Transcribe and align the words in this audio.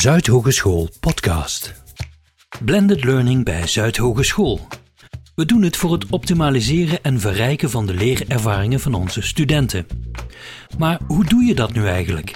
Zuidhogeschool 0.00 0.88
podcast. 1.00 1.82
Blended 2.64 3.04
Learning 3.04 3.44
bij 3.44 3.66
Zuidhogeschool. 3.66 4.60
We 5.34 5.46
doen 5.46 5.62
het 5.62 5.76
voor 5.76 5.92
het 5.92 6.06
optimaliseren 6.10 7.02
en 7.02 7.20
verrijken 7.20 7.70
van 7.70 7.86
de 7.86 7.94
leerervaringen 7.94 8.80
van 8.80 8.94
onze 8.94 9.22
studenten. 9.22 9.86
Maar 10.78 11.00
hoe 11.06 11.24
doe 11.24 11.44
je 11.44 11.54
dat 11.54 11.72
nu 11.72 11.86
eigenlijk? 11.86 12.32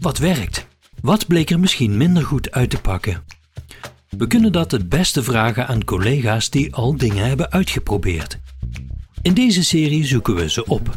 Wat 0.00 0.18
werkt? 0.18 0.66
Wat 1.00 1.26
bleek 1.26 1.50
er 1.50 1.60
misschien 1.60 1.96
minder 1.96 2.24
goed 2.24 2.50
uit 2.50 2.70
te 2.70 2.80
pakken? 2.80 3.22
We 4.08 4.26
kunnen 4.26 4.52
dat 4.52 4.70
het 4.70 4.88
beste 4.88 5.22
vragen 5.22 5.66
aan 5.66 5.84
collega's 5.84 6.50
die 6.50 6.74
al 6.74 6.96
dingen 6.96 7.26
hebben 7.26 7.50
uitgeprobeerd. 7.50 8.38
In 9.22 9.34
deze 9.34 9.64
serie 9.64 10.06
zoeken 10.06 10.34
we 10.34 10.50
ze 10.50 10.64
op. 10.66 10.96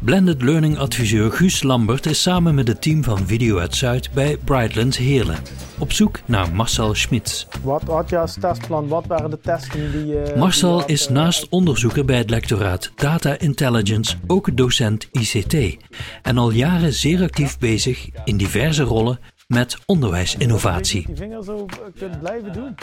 Blended 0.00 0.42
Learning 0.42 0.78
adviseur 0.78 1.32
Guus 1.32 1.62
Lambert 1.62 2.06
is 2.06 2.22
samen 2.22 2.54
met 2.54 2.68
het 2.68 2.82
team 2.82 3.04
van 3.04 3.26
Video 3.26 3.58
uit 3.58 3.76
Zuid 3.76 4.10
bij 4.12 4.36
Brightlands 4.44 4.96
Heerlen 4.96 5.38
op 5.78 5.92
zoek 5.92 6.20
naar 6.24 6.52
Marcel 6.54 6.94
Schmitz. 6.94 7.46
Wat 7.62 7.82
had 7.82 8.10
je 8.10 8.18
als 8.18 8.36
testplan? 8.40 8.88
Wat 8.88 9.06
waren 9.06 9.30
de 9.30 9.40
testen 9.40 9.92
die 9.92 10.06
je... 10.06 10.34
Marcel 10.36 10.86
is 10.86 11.08
naast 11.08 11.48
onderzoeker 11.48 12.04
bij 12.04 12.16
het 12.16 12.30
lectoraat 12.30 12.92
Data 12.94 13.38
Intelligence 13.38 14.16
ook 14.26 14.56
docent 14.56 15.08
ICT 15.12 15.76
en 16.22 16.38
al 16.38 16.50
jaren 16.50 16.92
zeer 16.92 17.22
actief 17.22 17.58
bezig 17.58 18.08
in 18.24 18.36
diverse 18.36 18.82
rollen 18.82 19.18
met 19.46 19.78
onderwijsinnovatie. 19.86 21.06
Die 21.06 21.16
vinger 21.16 21.44
zo 21.44 21.66
kunt 21.98 22.20
blijven 22.20 22.52
doen. 22.52 22.74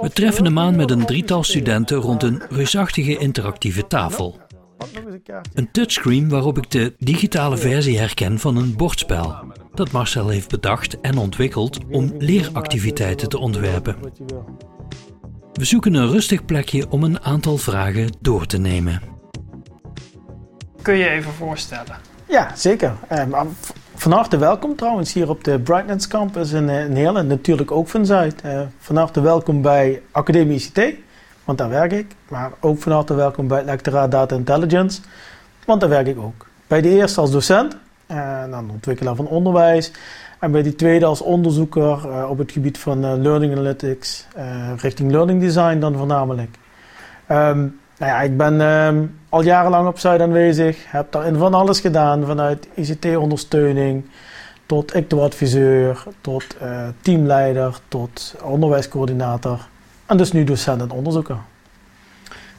We 0.00 0.10
treffen 0.12 0.44
hem 0.44 0.58
aan 0.58 0.76
met 0.76 0.90
een 0.90 1.06
drietal 1.06 1.42
studenten 1.42 1.96
rond 1.96 2.22
een 2.22 2.42
reusachtige 2.48 3.18
interactieve 3.18 3.86
tafel. 3.86 4.40
Pak 4.80 4.88
nog 4.94 5.04
eens 5.04 5.14
een 5.14 5.22
kaartje. 5.22 5.52
Een 5.54 5.70
touchscreen 5.70 6.28
waarop 6.28 6.58
ik 6.58 6.70
de 6.70 6.94
digitale 6.98 7.56
versie 7.56 7.98
herken 7.98 8.38
van 8.38 8.56
een 8.56 8.76
bordspel 8.76 9.34
dat 9.74 9.90
Marcel 9.90 10.28
heeft 10.28 10.50
bedacht 10.50 11.00
en 11.00 11.18
ontwikkeld 11.18 11.78
om 11.90 12.14
leeractiviteiten 12.18 13.28
te 13.28 13.38
ontwerpen. 13.38 13.96
We 15.52 15.64
zoeken 15.64 15.94
een 15.94 16.08
rustig 16.10 16.44
plekje 16.44 16.90
om 16.90 17.02
een 17.02 17.20
aantal 17.22 17.56
vragen 17.56 18.08
door 18.20 18.46
te 18.46 18.58
nemen. 18.58 19.02
Kun 20.82 20.94
je 20.96 21.08
even 21.08 21.32
voorstellen? 21.32 21.96
Ja, 22.28 22.56
zeker. 22.56 22.92
Eh, 23.08 23.24
maar 23.26 23.46
v- 23.60 23.70
van 23.94 24.12
harte 24.12 24.36
welkom 24.36 24.76
trouwens 24.76 25.12
hier 25.12 25.28
op 25.28 25.44
de 25.44 25.58
Brightlands 25.60 26.08
Campus 26.08 26.52
in, 26.52 26.68
eh, 26.68 26.84
in 26.84 26.96
Heerlen. 26.96 27.26
Natuurlijk 27.26 27.70
ook 27.70 27.88
van 27.88 28.06
Zuid. 28.06 28.40
Eh, 28.40 28.60
van 28.78 28.96
harte 28.96 29.20
welkom 29.20 29.62
bij 29.62 30.02
Academie 30.10 30.56
ICT, 30.58 30.94
want 31.50 31.58
daar 31.58 31.80
werk 31.80 31.92
ik. 31.92 32.14
Maar 32.28 32.50
ook 32.60 32.78
van 32.78 32.92
harte 32.92 33.14
welkom 33.14 33.48
bij 33.48 33.56
het 33.56 33.66
lectoraat 33.66 34.10
Data 34.10 34.36
Intelligence, 34.36 35.00
want 35.64 35.80
daar 35.80 35.88
werk 35.88 36.06
ik 36.06 36.18
ook. 36.18 36.46
Bij 36.66 36.80
de 36.80 36.88
eerste 36.88 37.20
als 37.20 37.30
docent, 37.30 37.76
eh, 38.06 38.42
dan 38.50 38.70
ontwikkelaar 38.70 39.14
van 39.14 39.26
onderwijs. 39.26 39.92
En 40.38 40.52
bij 40.52 40.62
die 40.62 40.74
tweede 40.74 41.04
als 41.04 41.20
onderzoeker 41.20 42.10
eh, 42.10 42.30
op 42.30 42.38
het 42.38 42.52
gebied 42.52 42.78
van 42.78 43.04
eh, 43.04 43.12
Learning 43.16 43.52
Analytics, 43.52 44.26
richting 44.76 45.10
Learning 45.10 45.40
Design 45.40 45.78
dan 45.78 45.96
voornamelijk. 45.96 46.56
Ehm, 47.26 47.58
nou 47.98 48.12
ja, 48.12 48.20
ik 48.20 48.36
ben 48.36 48.60
ehm, 48.60 49.04
al 49.28 49.42
jarenlang 49.42 49.88
op 49.88 50.04
aanwezig. 50.04 50.90
Heb 50.90 51.12
daarin 51.12 51.36
van 51.36 51.54
alles 51.54 51.80
gedaan. 51.80 52.26
Vanuit 52.26 52.68
ICT-ondersteuning 52.74 54.04
tot 54.66 54.94
ICTO-adviseur, 54.94 56.02
tot 56.20 56.56
eh, 56.60 56.88
teamleider, 57.00 57.78
tot 57.88 58.34
onderwijscoördinator. 58.42 59.69
En 60.10 60.16
dus 60.16 60.32
nu 60.32 60.44
docent 60.44 60.80
en 60.80 60.90
onderzoeker. 60.90 61.36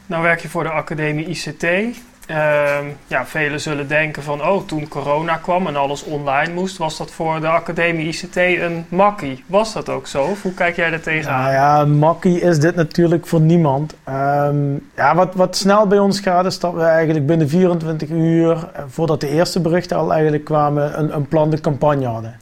Nou 0.05 0.23
werk 0.23 0.39
je 0.39 0.49
voor 0.49 0.63
de 0.63 0.69
Academie 0.69 1.25
ICT. 1.25 1.63
Ehm, 1.63 2.85
ja, 3.07 3.25
velen 3.25 3.61
zullen 3.61 3.87
denken 3.87 4.23
van, 4.23 4.41
oh, 4.41 4.67
toen 4.67 4.87
corona 4.87 5.35
kwam 5.35 5.67
en 5.67 5.75
alles 5.75 6.03
online 6.03 6.53
moest, 6.53 6.77
was 6.77 6.97
dat 6.97 7.11
voor 7.11 7.39
de 7.39 7.47
Academie 7.47 8.07
ICT 8.07 8.35
een 8.35 8.85
makkie. 8.89 9.43
Was 9.47 9.73
dat 9.73 9.89
ook 9.89 10.07
zo? 10.07 10.23
Of 10.23 10.41
hoe 10.41 10.53
kijk 10.53 10.75
jij 10.75 10.91
er 10.91 11.01
tegenaan? 11.01 11.41
Nou 11.41 11.53
ja, 11.53 11.85
makkie 11.85 12.41
is 12.41 12.59
dit 12.59 12.75
natuurlijk 12.75 13.27
voor 13.27 13.41
niemand. 13.41 13.95
Ehm, 14.03 14.73
ja, 14.95 15.15
wat, 15.15 15.35
wat 15.35 15.55
snel 15.55 15.87
bij 15.87 15.99
ons 15.99 16.19
gaat 16.19 16.45
is 16.45 16.59
dat 16.59 16.73
we 16.73 16.81
eigenlijk 16.83 17.25
binnen 17.25 17.49
24 17.49 18.09
uur, 18.09 18.51
eh, 18.51 18.83
voordat 18.87 19.19
de 19.19 19.29
eerste 19.29 19.59
berichten 19.59 19.97
al 19.97 20.13
eigenlijk 20.13 20.43
kwamen, 20.43 20.99
een, 20.99 21.15
een 21.15 21.27
plan 21.27 21.49
de 21.49 21.61
campagne 21.61 22.05
hadden. 22.05 22.35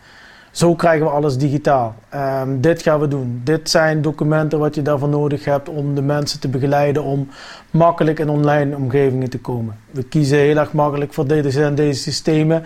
Zo 0.52 0.76
krijgen 0.76 1.06
we 1.06 1.12
alles 1.12 1.38
digitaal. 1.38 1.96
Ehm, 2.10 2.60
dit 2.60 2.82
gaan 2.82 3.00
we 3.00 3.08
doen. 3.08 3.42
Dit 3.44 3.70
zijn 3.70 4.02
documenten 4.02 4.60
wat 4.60 4.76
je 4.76 4.82
daarvoor 4.82 5.10
nodig 5.10 5.46
hebt 5.46 5.70
om 5.70 5.96
de 5.96 6.02
mensen 6.02 6.40
te 6.40 6.48
begeleiden 6.48 7.04
om 7.04 7.28
makkelijk 7.72 8.20
in 8.20 8.30
online 8.30 8.76
omgevingen 8.76 9.30
te 9.30 9.40
komen. 9.40 9.76
We 9.92 10.04
kiezen 10.04 10.38
heel 10.38 10.58
erg 10.58 10.74
makkelijk 10.74 11.14
voor 11.14 11.28
deze 11.28 11.64
en 11.64 11.76
deze 11.76 12.02
systemen. 12.02 12.64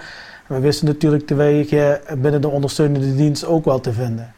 En 0.48 0.56
we 0.56 0.60
wisten 0.60 0.88
natuurlijk 0.88 1.28
de 1.28 1.36
wegen 1.36 2.00
binnen 2.18 2.42
de 2.42 2.50
ondersteunende 2.50 3.16
dienst 3.16 3.46
ook 3.46 3.66
wel 3.66 3.80
te 3.80 3.94
vinden. 3.94 4.34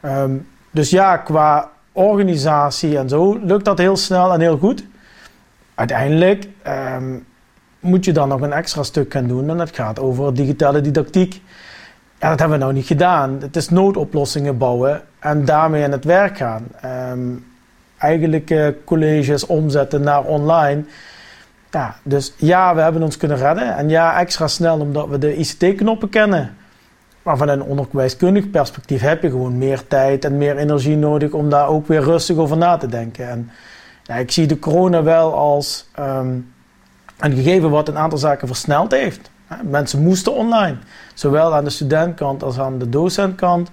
Ehm, 0.00 0.32
dus 0.70 0.90
ja, 0.90 1.16
qua 1.16 1.70
organisatie 1.92 2.98
en 2.98 3.08
zo 3.08 3.38
lukt 3.42 3.64
dat 3.64 3.78
heel 3.78 3.96
snel 3.96 4.32
en 4.32 4.40
heel 4.40 4.58
goed. 4.58 4.84
Uiteindelijk 5.74 6.48
ehm, 6.62 7.18
moet 7.80 8.04
je 8.04 8.12
dan 8.12 8.28
nog 8.28 8.40
een 8.40 8.52
extra 8.52 8.82
stuk 8.82 9.12
gaan 9.12 9.26
doen 9.26 9.50
en 9.50 9.56
dat 9.56 9.74
gaat 9.74 10.00
over 10.00 10.34
digitale 10.34 10.80
didactiek. 10.80 11.42
Ja, 12.24 12.30
dat 12.30 12.38
hebben 12.38 12.58
we 12.58 12.64
nou 12.64 12.76
niet 12.76 12.86
gedaan. 12.86 13.38
Het 13.40 13.56
is 13.56 13.68
noodoplossingen 13.68 14.58
bouwen 14.58 15.02
en 15.18 15.44
daarmee 15.44 15.84
aan 15.84 15.90
het 15.90 16.04
werk 16.04 16.36
gaan. 16.36 16.66
Ehm, 16.80 17.20
eigenlijk 17.98 18.50
eh, 18.50 18.66
colleges 18.84 19.46
omzetten 19.46 20.02
naar 20.02 20.24
online. 20.24 20.84
Dus 22.02 22.34
ja, 22.36 22.74
we 22.74 22.80
hebben 22.80 23.02
ons 23.02 23.16
kunnen 23.16 23.36
redden. 23.36 23.76
En 23.76 23.88
ja, 23.88 24.18
extra 24.20 24.48
snel 24.48 24.80
omdat 24.80 25.08
we 25.08 25.18
de 25.18 25.36
ICT-knoppen 25.36 26.08
kennen. 26.08 26.56
Maar 27.22 27.36
vanuit 27.36 27.60
een 27.60 27.66
onderwijskundig 27.66 28.50
perspectief 28.50 29.00
heb 29.00 29.22
je 29.22 29.30
gewoon 29.30 29.58
meer 29.58 29.86
tijd 29.86 30.24
en 30.24 30.38
meer 30.38 30.56
energie 30.56 30.96
nodig 30.96 31.32
om 31.32 31.50
daar 31.50 31.68
ook 31.68 31.86
weer 31.86 32.02
rustig 32.02 32.36
over 32.36 32.56
na 32.56 32.76
te 32.76 32.86
denken. 32.86 33.28
En 33.28 33.50
ja, 34.02 34.14
ik 34.14 34.30
zie 34.30 34.46
de 34.46 34.58
corona 34.58 35.02
wel 35.02 35.34
als 35.34 35.88
ehm, 35.94 36.36
een 37.18 37.34
gegeven 37.34 37.70
wat 37.70 37.88
een 37.88 37.98
aantal 37.98 38.18
zaken 38.18 38.46
versneld 38.46 38.90
heeft. 38.90 39.32
Mensen 39.62 40.02
moesten 40.02 40.34
online, 40.34 40.76
zowel 41.14 41.54
aan 41.54 41.64
de 41.64 41.70
studentkant 41.70 42.42
als 42.42 42.58
aan 42.58 42.78
de 42.78 42.88
docentkant. 42.88 43.70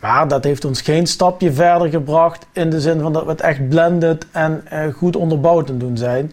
Maar 0.00 0.28
dat 0.28 0.44
heeft 0.44 0.64
ons 0.64 0.80
geen 0.80 1.06
stapje 1.06 1.52
verder 1.52 1.88
gebracht 1.88 2.46
in 2.52 2.70
de 2.70 2.80
zin 2.80 3.00
van 3.00 3.12
dat 3.12 3.24
we 3.24 3.30
het 3.30 3.40
echt 3.40 3.68
blended 3.68 4.26
en 4.30 4.62
eh, 4.64 4.92
goed 4.94 5.16
onderbouwd 5.16 5.70
aan 5.70 5.78
doen 5.78 5.96
zijn. 5.96 6.32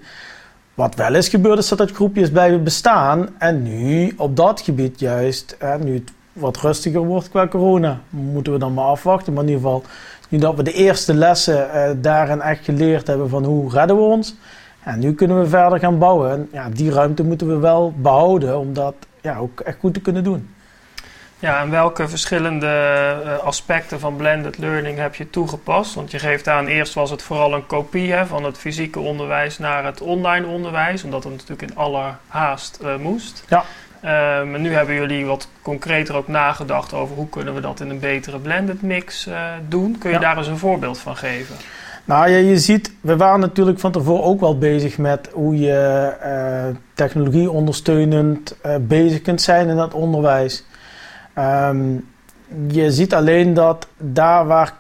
Wat 0.74 0.96
wel 0.96 1.16
is 1.16 1.28
gebeurd 1.28 1.60
is 1.60 1.68
dat 1.68 1.80
het 1.80 1.92
groepjes 1.92 2.30
blijven 2.32 2.64
bestaan 2.64 3.30
en 3.38 3.64
nu 3.64 4.14
op 4.18 4.36
dat 4.36 4.62
gebied 4.62 5.00
juist, 5.00 5.58
nu 5.80 5.94
het 5.94 6.12
wat 6.40 6.58
rustiger 6.58 7.02
wordt 7.02 7.30
qua 7.30 7.48
corona, 7.48 8.00
moeten 8.10 8.54
we 8.54 8.60
dan 8.60 8.74
maar 8.74 8.86
afwachten. 8.86 9.34
Maar 9.34 9.44
in 9.44 9.50
ieder 9.50 9.64
geval, 9.64 9.84
nu 10.30 10.38
dat 10.38 10.56
we 10.56 10.64
de 10.64 10.74
eerste 10.74 11.14
lessen 11.14 11.72
eh, 11.72 11.92
daarin 11.98 12.42
echt 12.42 12.64
geleerd 12.64 13.08
hebben 13.08 13.30
van 13.30 13.44
hoe 13.44 13.72
redden 13.72 13.96
we 13.96 14.02
ons, 14.02 14.36
en 14.94 15.00
nu 15.00 15.14
kunnen 15.14 15.40
we 15.40 15.48
verder 15.48 15.80
gaan 15.80 15.98
bouwen. 15.98 16.32
En 16.32 16.50
ja, 16.52 16.70
die 16.74 16.92
ruimte 16.92 17.24
moeten 17.24 17.48
we 17.48 17.58
wel 17.58 17.94
behouden 17.98 18.58
om 18.60 18.74
dat 18.74 18.96
ja, 19.22 19.38
ook 19.38 19.60
echt 19.60 19.78
goed 19.80 19.94
te 19.94 20.02
kunnen 20.02 20.24
doen. 20.24 20.54
Ja, 21.40 21.62
en 21.62 21.70
welke 21.70 22.08
verschillende 22.08 22.68
eh, 23.26 23.38
aspecten 23.38 24.00
van 24.00 24.16
blended 24.16 24.58
learning 24.58 24.98
heb 24.98 25.16
je 25.16 25.30
toegepast? 25.30 25.94
Want 25.94 26.12
je 26.12 26.20
geeft 26.20 26.48
aan, 26.48 26.68
eerst 26.68 26.94
was 26.94 27.10
het 27.10 27.22
vooral 27.22 27.54
een 27.54 27.66
kopie 27.66 28.12
hè, 28.14 28.26
van 28.26 28.44
het 28.44 28.58
fysieke 28.58 29.00
onderwijs 29.00 29.58
naar 29.58 29.86
het 29.86 30.02
online 30.02 30.48
onderwijs, 30.48 31.04
omdat 31.04 31.24
het 31.24 31.32
natuurlijk 31.34 31.62
in 31.72 31.78
alle 31.78 32.04
haast 32.28 32.80
eh, 32.84 32.96
moest. 32.96 33.44
Ja. 33.48 33.64
Ehm, 34.02 34.56
en 34.56 34.62
nu 34.62 34.74
hebben 34.74 34.96
jullie 34.96 35.26
wat 35.26 35.48
concreter 35.62 36.16
ook 36.16 36.28
nagedacht 36.28 36.94
over 36.94 37.16
hoe 37.16 37.30
kunnen 37.30 37.54
we 37.54 37.62
dat 37.62 37.80
in 37.80 37.90
een 37.90 38.00
betere 38.00 38.40
blended 38.40 38.82
mix 38.82 39.28
eh, 39.28 39.42
doen. 39.68 39.98
Kun 39.98 40.10
je 40.10 40.16
Ja. 40.16 40.22
daar 40.22 40.38
eens 40.38 40.48
een 40.48 40.58
voorbeeld 40.58 41.00
van 41.00 41.18
geven? 41.18 41.56
Nou 42.06 42.30
ja, 42.30 42.38
je 42.38 42.58
ziet, 42.58 42.92
we 43.02 43.18
waren 43.18 43.40
natuurlijk 43.40 43.80
van 43.80 43.92
tevoren 43.92 44.24
ook 44.24 44.40
wel 44.40 44.58
bezig 44.58 44.98
met 44.98 45.30
hoe 45.34 45.60
je 45.60 46.16
eh, 46.22 46.76
technologie 46.94 47.52
ondersteunend 47.52 48.56
eh, 48.62 48.76
bezig 48.82 49.22
kunt 49.22 49.42
zijn 49.42 49.70
in 49.70 49.76
dat 49.76 49.94
onderwijs. 49.94 50.64
Ehm, 51.34 51.96
je 52.68 52.92
ziet 52.92 53.14
alleen 53.14 53.54
dat 53.54 53.88
daar 53.98 54.46
waar 54.46 54.74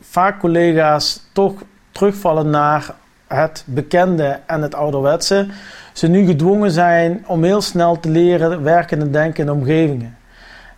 vaak 0.00 0.38
collega's 0.38 1.28
toch 1.32 1.54
terugvallen 1.92 2.50
naar 2.50 2.94
het 3.26 3.64
bekende 3.66 4.40
en 4.46 4.62
het 4.62 4.74
ouderwetse, 4.74 5.46
ze 5.92 6.08
nu 6.08 6.26
gedwongen 6.26 6.70
zijn 6.70 7.24
om 7.26 7.44
heel 7.44 7.60
snel 7.60 8.00
te 8.00 8.10
leren 8.10 8.62
werken 8.62 9.00
en 9.00 9.10
denken 9.10 9.44
in 9.44 9.50
omgevingen. 9.50 10.16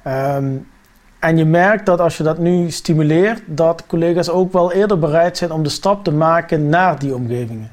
Ehm, 0.02 0.46
en 1.19 1.37
je 1.37 1.44
merkt 1.44 1.87
dat 1.87 2.00
als 2.00 2.17
je 2.17 2.23
dat 2.23 2.38
nu 2.38 2.70
stimuleert, 2.70 3.43
dat 3.47 3.85
collega's 3.87 4.29
ook 4.29 4.53
wel 4.53 4.73
eerder 4.73 4.99
bereid 4.99 5.37
zijn 5.37 5.53
om 5.53 5.62
de 5.62 5.69
stap 5.69 6.05
te 6.05 6.12
maken 6.12 6.69
naar 6.69 6.99
die 6.99 7.15
omgevingen. 7.15 7.70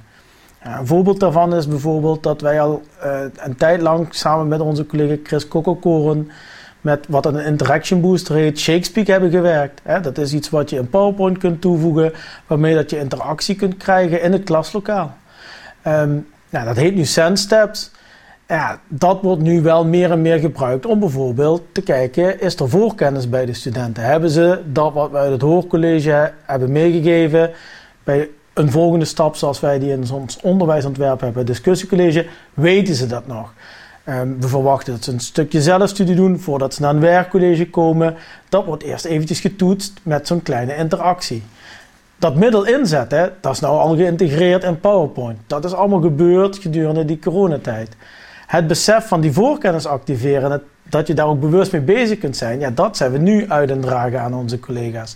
Een 0.64 0.88
voorbeeld 0.88 1.20
daarvan 1.20 1.56
is 1.56 1.68
bijvoorbeeld 1.68 2.24
dat 2.24 2.42
wij 2.42 2.62
al 2.62 2.82
eh, 3.00 3.20
een 3.36 3.56
tijd 3.56 3.82
lang 3.82 4.08
samen 4.10 4.48
met 4.48 4.60
onze 4.60 4.86
collega 4.86 5.16
Chris 5.24 5.48
Kokkelkoren 5.48 6.32
met 6.82 7.06
wat 7.10 7.26
een 7.26 7.40
interaction 7.40 8.02
booster 8.02 8.36
heet, 8.36 8.60
Shakespeare 8.60 9.12
hebben 9.12 9.30
gewerkt. 9.30 9.82
Dat 10.02 10.18
is 10.18 10.34
iets 10.34 10.50
wat 10.50 10.70
je 10.70 10.78
in 10.78 10.90
PowerPoint 10.90 11.38
kunt 11.38 11.62
toevoegen, 11.62 12.14
waarmee 12.48 12.76
dat 12.76 12.90
je 12.90 13.00
interactie 13.00 13.56
kunt 13.56 13.78
krijgen 13.78 14.22
in 14.22 14.32
het 14.32 14.44
klaslokaal. 14.44 15.18
Ehm, 15.82 16.18
nou, 16.50 16.66
dat 16.66 16.76
heet 16.76 16.96
nu 16.96 17.06
SenSteps. 17.06 17.92
Ja, 18.48 18.80
dat 18.88 19.22
wordt 19.22 19.42
nu 19.42 19.62
wel 19.62 19.86
meer 19.86 20.12
en 20.12 20.22
meer 20.22 20.40
gebruikt 20.40 20.86
om 20.86 21.00
bijvoorbeeld 21.00 21.62
te 21.72 21.82
kijken, 21.82 22.42
is 22.42 22.56
er 22.56 22.70
voorkennis 22.70 23.30
bij 23.30 23.46
de 23.46 23.54
studenten? 23.54 24.04
Hebben 24.04 24.30
ze 24.30 24.62
dat 24.72 24.94
wat 24.94 25.12
we 25.12 25.18
uit 25.18 25.32
het 25.32 25.42
hoorcollege 25.42 26.34
hebben 26.44 26.72
meegegeven 26.72 27.52
bij 28.04 28.30
een 28.54 28.72
volgende 28.72 29.06
stap 29.06 29.36
zoals 29.36 29.60
wij 29.60 29.80
die 29.80 29.92
in 29.92 30.12
ons 30.12 30.40
onderwijsontwerp 30.42 31.20
hebben, 31.20 31.46
discussiecollege, 31.46 32.26
weten 32.54 32.96
ze 32.96 33.08
dat 33.08 33.28
nog? 33.28 33.54
Ehm, 34.04 34.40
we 34.40 34.48
verwachten 34.48 34.94
dat 34.94 35.04
ze 35.04 35.12
een 35.12 35.20
stukje 35.20 35.62
zelfstudie 35.62 36.16
doen 36.16 36.40
voordat 36.40 36.74
ze 36.74 36.82
naar 36.82 36.94
een 36.94 37.00
werkcollege 37.00 37.70
komen. 37.70 38.16
Dat 38.50 38.66
wordt 38.66 38.84
eerst 38.84 39.06
eventjes 39.06 39.40
getoetst 39.40 40.00
met 40.04 40.28
zo'n 40.28 40.44
kleine 40.44 40.76
interactie. 40.76 41.44
Dat 42.18 42.36
middel 42.36 42.66
inzetten, 42.66 43.34
dat 43.42 43.54
is 43.54 43.60
nou 43.60 43.80
al 43.80 43.96
geïntegreerd 43.96 44.64
in 44.64 44.80
PowerPoint. 44.80 45.40
Dat 45.48 45.66
is 45.66 45.74
allemaal 45.74 46.02
gebeurd 46.02 46.58
gedurende 46.58 47.06
die 47.06 47.20
coronatijd. 47.20 47.96
Het 48.46 48.68
besef 48.68 49.08
van 49.08 49.22
die 49.22 49.32
voorkennis 49.32 49.86
activeren, 49.86 50.62
dat 50.84 51.08
je 51.08 51.14
daar 51.14 51.28
ook 51.28 51.40
bewust 51.40 51.72
mee 51.72 51.82
bezig 51.82 52.20
kunt 52.20 52.38
zijn, 52.38 52.60
ja, 52.60 52.70
dat 52.70 52.98
zijn 52.98 53.12
we 53.12 53.18
nu 53.18 53.50
uit 53.50 53.88
aan 54.16 54.34
onze 54.34 54.60
collega's. 54.60 55.16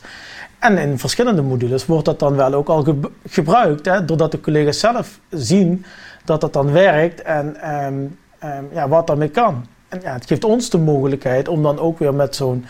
En 0.60 0.78
in 0.78 1.00
verschillende 1.00 1.42
modules 1.42 1.86
wordt 1.86 2.06
dat 2.06 2.20
dan 2.20 2.36
wel 2.36 2.54
ook 2.54 2.70
al 2.70 2.86
gebruikt, 3.28 3.86
hè, 3.86 4.06
doordat 4.06 4.31
de 4.31 4.40
collega's 4.40 4.80
zelf 4.80 5.20
zien 5.30 5.86
dat 6.26 6.42
dat 6.42 6.54
dan 6.54 6.72
werkt 6.72 7.22
en 7.22 7.74
um, 7.86 8.18
um, 8.44 8.70
ja, 8.74 8.88
wat 8.88 9.08
daarmee 9.08 9.30
kan. 9.30 9.66
En 9.90 10.00
ja, 10.04 10.14
het 10.14 10.26
geeft 10.26 10.44
ons 10.44 10.70
de 10.70 10.78
mogelijkheid 10.78 11.48
om 11.48 11.64
dan 11.64 11.80
ook 11.80 12.00
weer 12.00 12.14
met 12.14 12.36
zo'n 12.36 12.66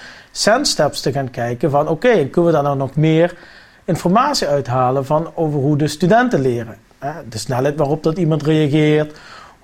steps 0.62 1.02
te 1.02 1.12
gaan 1.12 1.30
kijken 1.30 1.72
van 1.72 1.88
oké, 1.88 2.26
kunnen 2.26 2.46
we 2.46 2.52
daar 2.52 2.64
nou 2.64 2.78
nog 2.78 2.96
meer 2.96 3.38
informatie 3.86 4.48
uithalen 4.48 5.06
van 5.06 5.32
over 5.36 5.60
hoe 5.60 5.78
de 5.78 5.88
studenten 5.88 6.42
leren. 6.42 6.78
De 7.30 7.38
snelheid 7.38 7.76
waarop 7.76 8.04
dat 8.04 8.18
iemand 8.18 8.44
reageert, 8.44 9.20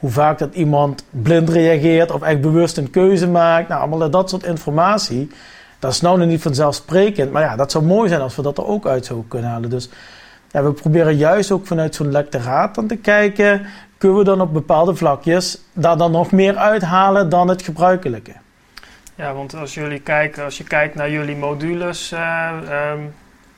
hoe 0.06 0.13
vaak 0.13 0.38
dat 0.38 0.56
iemand 0.56 1.06
blind 1.10 1.50
reageert 1.50 2.12
of 2.12 2.22
echt 2.22 2.42
bewust 2.42 2.78
een 2.78 2.90
keuze 2.90 3.28
maakt. 3.28 3.68
Nou, 3.68 3.81
allemaal 3.81 4.10
dat 4.10 4.30
soort 4.30 4.44
informatie. 4.44 5.31
Dat 5.80 5.92
is 5.92 6.02
nou 6.02 6.18
nog 6.18 6.28
niet 6.28 6.42
vanzelfsprekend, 6.42 7.31
maar 7.31 7.42
ja, 7.42 7.56
dat 7.56 7.72
zou 7.72 7.84
mooi 7.84 8.10
zijn 8.10 8.22
als 8.22 8.36
we 8.36 8.42
dat 8.42 8.57
er 8.57 8.66
ook 8.66 8.88
uit 8.88 9.06
zouden 9.06 9.28
kunnen 9.28 9.50
halen. 9.50 9.69
Dus 9.69 9.90
ja, 10.52 10.63
we 10.63 10.72
proberen 10.72 11.16
juist 11.16 11.52
ook 11.52 11.68
vanuit 11.68 11.96
zo'n 11.96 12.12
lectoraat 12.12 12.75
dan 12.75 12.88
te 12.88 12.96
kijken, 12.96 13.66
kunnen 13.98 14.18
we 14.18 14.24
dan 14.24 14.42
op 14.42 14.54
bepaalde 14.54 14.96
vlakjes 14.96 15.62
daar 15.74 15.98
dan 15.98 16.12
nog 16.12 16.31
meer 16.31 16.56
uithalen 16.56 17.30
dan 17.30 17.48
het 17.48 17.62
gebruikelijke. 17.62 18.34
Ja, 19.16 19.34
want 19.34 19.56
als 19.56 19.74
jullie 19.74 20.02
kijken, 20.02 20.44
als 20.44 20.57
je 20.57 20.63
kijkt 20.63 20.96
naar 20.96 21.10
jullie 21.12 21.36
modules, 21.36 22.12
uh, 22.12 22.52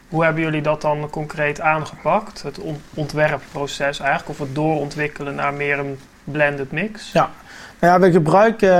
hoe 0.10 0.24
hebben 0.24 0.44
jullie 0.44 0.62
dat 0.62 0.82
dan 0.82 1.10
concreet 1.10 1.62
aangepakt? 1.62 2.44
Het 2.44 2.60
ontwerpproces 2.94 4.00
eigenlijk, 4.00 4.30
of 4.30 4.46
het 4.48 4.56
doorontwikkelen 4.56 5.36
naar 5.36 5.54
meer 5.54 5.80
een 5.80 5.98
blended 6.32 6.72
mix? 6.72 7.12
Ja, 7.12 7.30
nou 7.80 7.94
ja 7.94 8.00
we 8.00 8.12
gebruiken 8.12 8.76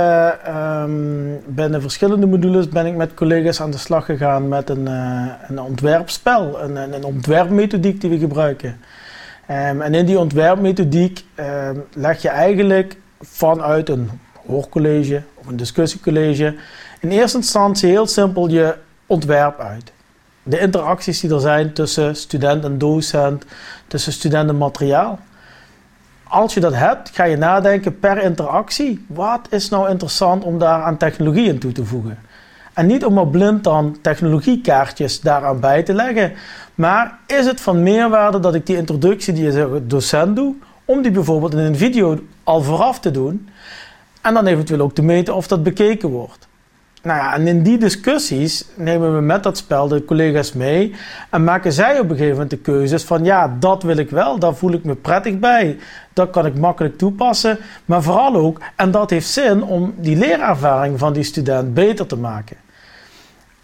um, 0.56 1.40
binnen 1.46 1.80
verschillende 1.80 2.26
modules 2.26 2.68
ben 2.68 2.86
ik 2.86 2.94
met 2.94 3.14
collega's 3.14 3.60
aan 3.60 3.70
de 3.70 3.78
slag 3.78 4.04
gegaan 4.04 4.48
met 4.48 4.70
een, 4.70 4.88
uh, 4.88 5.26
een 5.48 5.60
ontwerpspel, 5.60 6.62
een, 6.62 6.94
een, 6.94 7.04
ontwerpmethodiek 7.04 8.00
die 8.00 8.10
we 8.10 8.18
gebruiken. 8.18 8.80
Um, 9.50 9.80
en 9.82 9.94
in 9.94 10.06
die 10.06 10.18
ontwerpmethodiek 10.18 11.24
um, 11.36 11.84
leg 11.94 12.22
je 12.22 12.28
eigenlijk 12.28 12.96
vanuit 13.20 13.88
een 13.88 14.10
hoorcollege 14.46 15.22
of 15.34 15.46
een 15.46 15.56
discussiecollege 15.56 16.54
in 17.00 17.10
eerste 17.10 17.36
instantie 17.36 17.90
heel 17.90 18.06
simpel 18.06 18.48
je 18.48 18.74
ontwerp 19.06 19.60
uit 19.60 19.92
de 20.48 20.58
interacties 20.58 21.20
die 21.20 21.34
er 21.34 21.40
zijn 21.40 21.72
tussen 21.72 22.16
student 22.16 22.64
en 22.64 22.78
docent, 22.78 23.44
tussen 23.86 24.12
student 24.12 24.48
en 24.48 24.58
materiaal. 24.58 25.18
Als 26.28 26.54
je 26.54 26.60
dat 26.60 26.74
hebt, 26.74 27.10
ga 27.10 27.24
je 27.24 27.36
nadenken 27.36 27.98
per 27.98 28.22
interactie. 28.22 29.04
Wat 29.06 29.46
is 29.50 29.68
nou 29.68 29.90
interessant 29.90 30.44
om 30.44 30.58
daar 30.58 30.82
aan 30.82 30.96
technologie 30.96 31.48
in 31.48 31.58
toe 31.58 31.72
te 31.72 31.84
voegen? 31.84 32.18
En 32.74 32.86
niet 32.86 33.04
om 33.04 33.14
maar 33.14 33.26
blind 33.26 33.64
dan 33.64 33.96
technologiekaartjes 34.02 35.20
daaraan 35.20 35.60
bij 35.60 35.82
te 35.82 35.94
leggen. 35.94 36.32
Maar 36.74 37.18
is 37.26 37.46
het 37.46 37.60
van 37.60 37.82
meerwaarde 37.82 38.40
dat 38.40 38.54
ik 38.54 38.66
die 38.66 38.76
introductie 38.76 39.32
die 39.32 39.44
je 39.44 39.82
docent 39.86 40.36
doe, 40.36 40.54
om 40.84 41.02
die 41.02 41.10
bijvoorbeeld 41.10 41.52
in 41.52 41.58
een 41.58 41.76
video 41.76 42.18
al 42.44 42.62
vooraf 42.62 43.00
te 43.00 43.10
doen. 43.10 43.48
En 44.22 44.34
dan 44.34 44.46
eventueel 44.46 44.80
ook 44.80 44.94
te 44.94 45.02
meten 45.02 45.34
of 45.34 45.48
dat 45.48 45.62
bekeken 45.62 46.08
wordt. 46.08 46.47
Nou 47.08 47.20
ja, 47.20 47.34
en 47.34 47.46
in 47.46 47.62
die 47.62 47.78
discussies 47.78 48.64
nemen 48.74 49.14
we 49.14 49.20
met 49.20 49.42
dat 49.42 49.56
spel 49.56 49.88
de 49.88 50.04
collega's 50.04 50.52
mee 50.52 50.94
en 51.30 51.44
maken 51.44 51.72
zij 51.72 51.98
op 51.98 52.04
een 52.04 52.16
gegeven 52.16 52.32
moment 52.32 52.50
de 52.50 52.56
keuzes 52.56 53.04
van 53.04 53.24
ja, 53.24 53.56
dat 53.60 53.82
wil 53.82 53.96
ik 53.96 54.10
wel, 54.10 54.38
daar 54.38 54.54
voel 54.54 54.72
ik 54.72 54.84
me 54.84 54.94
prettig 54.94 55.38
bij, 55.38 55.78
dat 56.12 56.30
kan 56.30 56.46
ik 56.46 56.58
makkelijk 56.58 56.98
toepassen, 56.98 57.58
maar 57.84 58.02
vooral 58.02 58.34
ook, 58.34 58.60
en 58.76 58.90
dat 58.90 59.10
heeft 59.10 59.28
zin 59.28 59.62
om 59.62 59.94
die 59.96 60.16
leerervaring 60.16 60.98
van 60.98 61.12
die 61.12 61.22
student 61.22 61.74
beter 61.74 62.06
te 62.06 62.16
maken. 62.16 62.56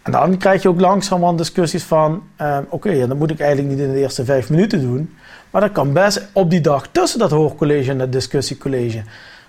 En 0.01 0.11
dan 0.11 0.37
krijg 0.37 0.61
je 0.61 0.69
ook 0.69 0.79
langzamerhand 0.79 1.37
discussies 1.37 1.83
van, 1.83 2.23
eh, 2.35 2.57
oké, 2.69 3.07
dat 3.07 3.17
moet 3.17 3.31
ik 3.31 3.39
eigenlijk 3.39 3.75
niet 3.75 3.85
in 3.87 3.93
de 3.93 3.99
eerste 3.99 4.25
vijf 4.25 4.49
minuten 4.49 4.81
doen, 4.81 5.15
maar 5.49 5.61
dat 5.61 5.71
kan 5.71 5.93
best 5.93 6.27
op 6.31 6.49
die 6.49 6.61
dag 6.61 6.87
tussen 6.91 7.19
dat 7.19 7.31
hoorcollege 7.31 7.91
en 7.91 7.97
dat 7.97 8.11
discussiecollege. 8.11 9.03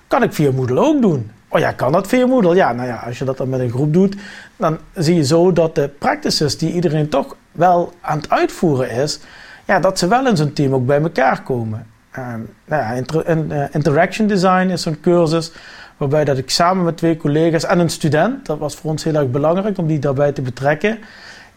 Kan 0.07 0.23
ik 0.23 0.33
via 0.33 0.53
Moodle 0.53 0.81
ook 0.81 1.03
doen. 1.03 1.31
Oh 1.49 1.61
ja, 1.61 1.73
kan 1.73 1.93
dat 1.93 2.07
via 2.07 2.27
Moodle? 2.27 2.55
Ja, 2.55 2.73
nou 2.73 2.89
ja, 2.89 3.03
als 3.07 3.19
je 3.19 3.25
dat 3.25 3.37
dan 3.37 3.49
met 3.49 3.61
een 3.61 3.71
groep 3.71 3.93
doet, 3.93 4.17
dan 4.57 4.79
zie 4.95 5.15
je 5.15 5.25
zo 5.25 5.53
dat 5.53 5.75
de 5.75 5.89
practices 5.89 6.59
die 6.59 6.73
iedereen 6.73 7.09
toch 7.09 7.37
wel 7.53 7.93
aan 8.01 8.17
het 8.17 8.31
uitvoeren 8.31 8.91
is, 8.91 9.21
ja, 9.65 9.81
dat 9.81 9.99
ze 9.99 10.09
wel 10.09 10.27
in 10.27 10.37
zo'n 10.37 10.53
team 10.53 10.75
ook 10.75 10.87
bij 10.87 11.01
elkaar 11.01 11.43
komen. 11.43 11.87
Nou 12.15 12.47
ja, 12.67 12.95
eh, 12.95 13.63
interaction 13.71 14.27
design 14.27 14.69
is 14.69 14.83
zo'n 14.83 15.01
cursus 15.01 15.53
waarbij 15.97 16.25
dat 16.25 16.39
ik 16.39 16.51
samen 16.51 16.85
met 16.85 16.97
twee 16.97 17.17
collega's 17.17 17.65
en 17.65 17.79
een 17.79 17.91
student, 17.91 18.47
dat 18.47 18.59
was 18.59 18.75
voor 18.75 18.91
ons 18.91 19.05
heel 19.05 19.15
erg 19.15 19.31
belangrijk 19.31 19.79
om 19.79 19.87
die 19.87 19.99
daarbij 19.99 20.33
te 20.33 20.43
betrekken, 20.43 20.99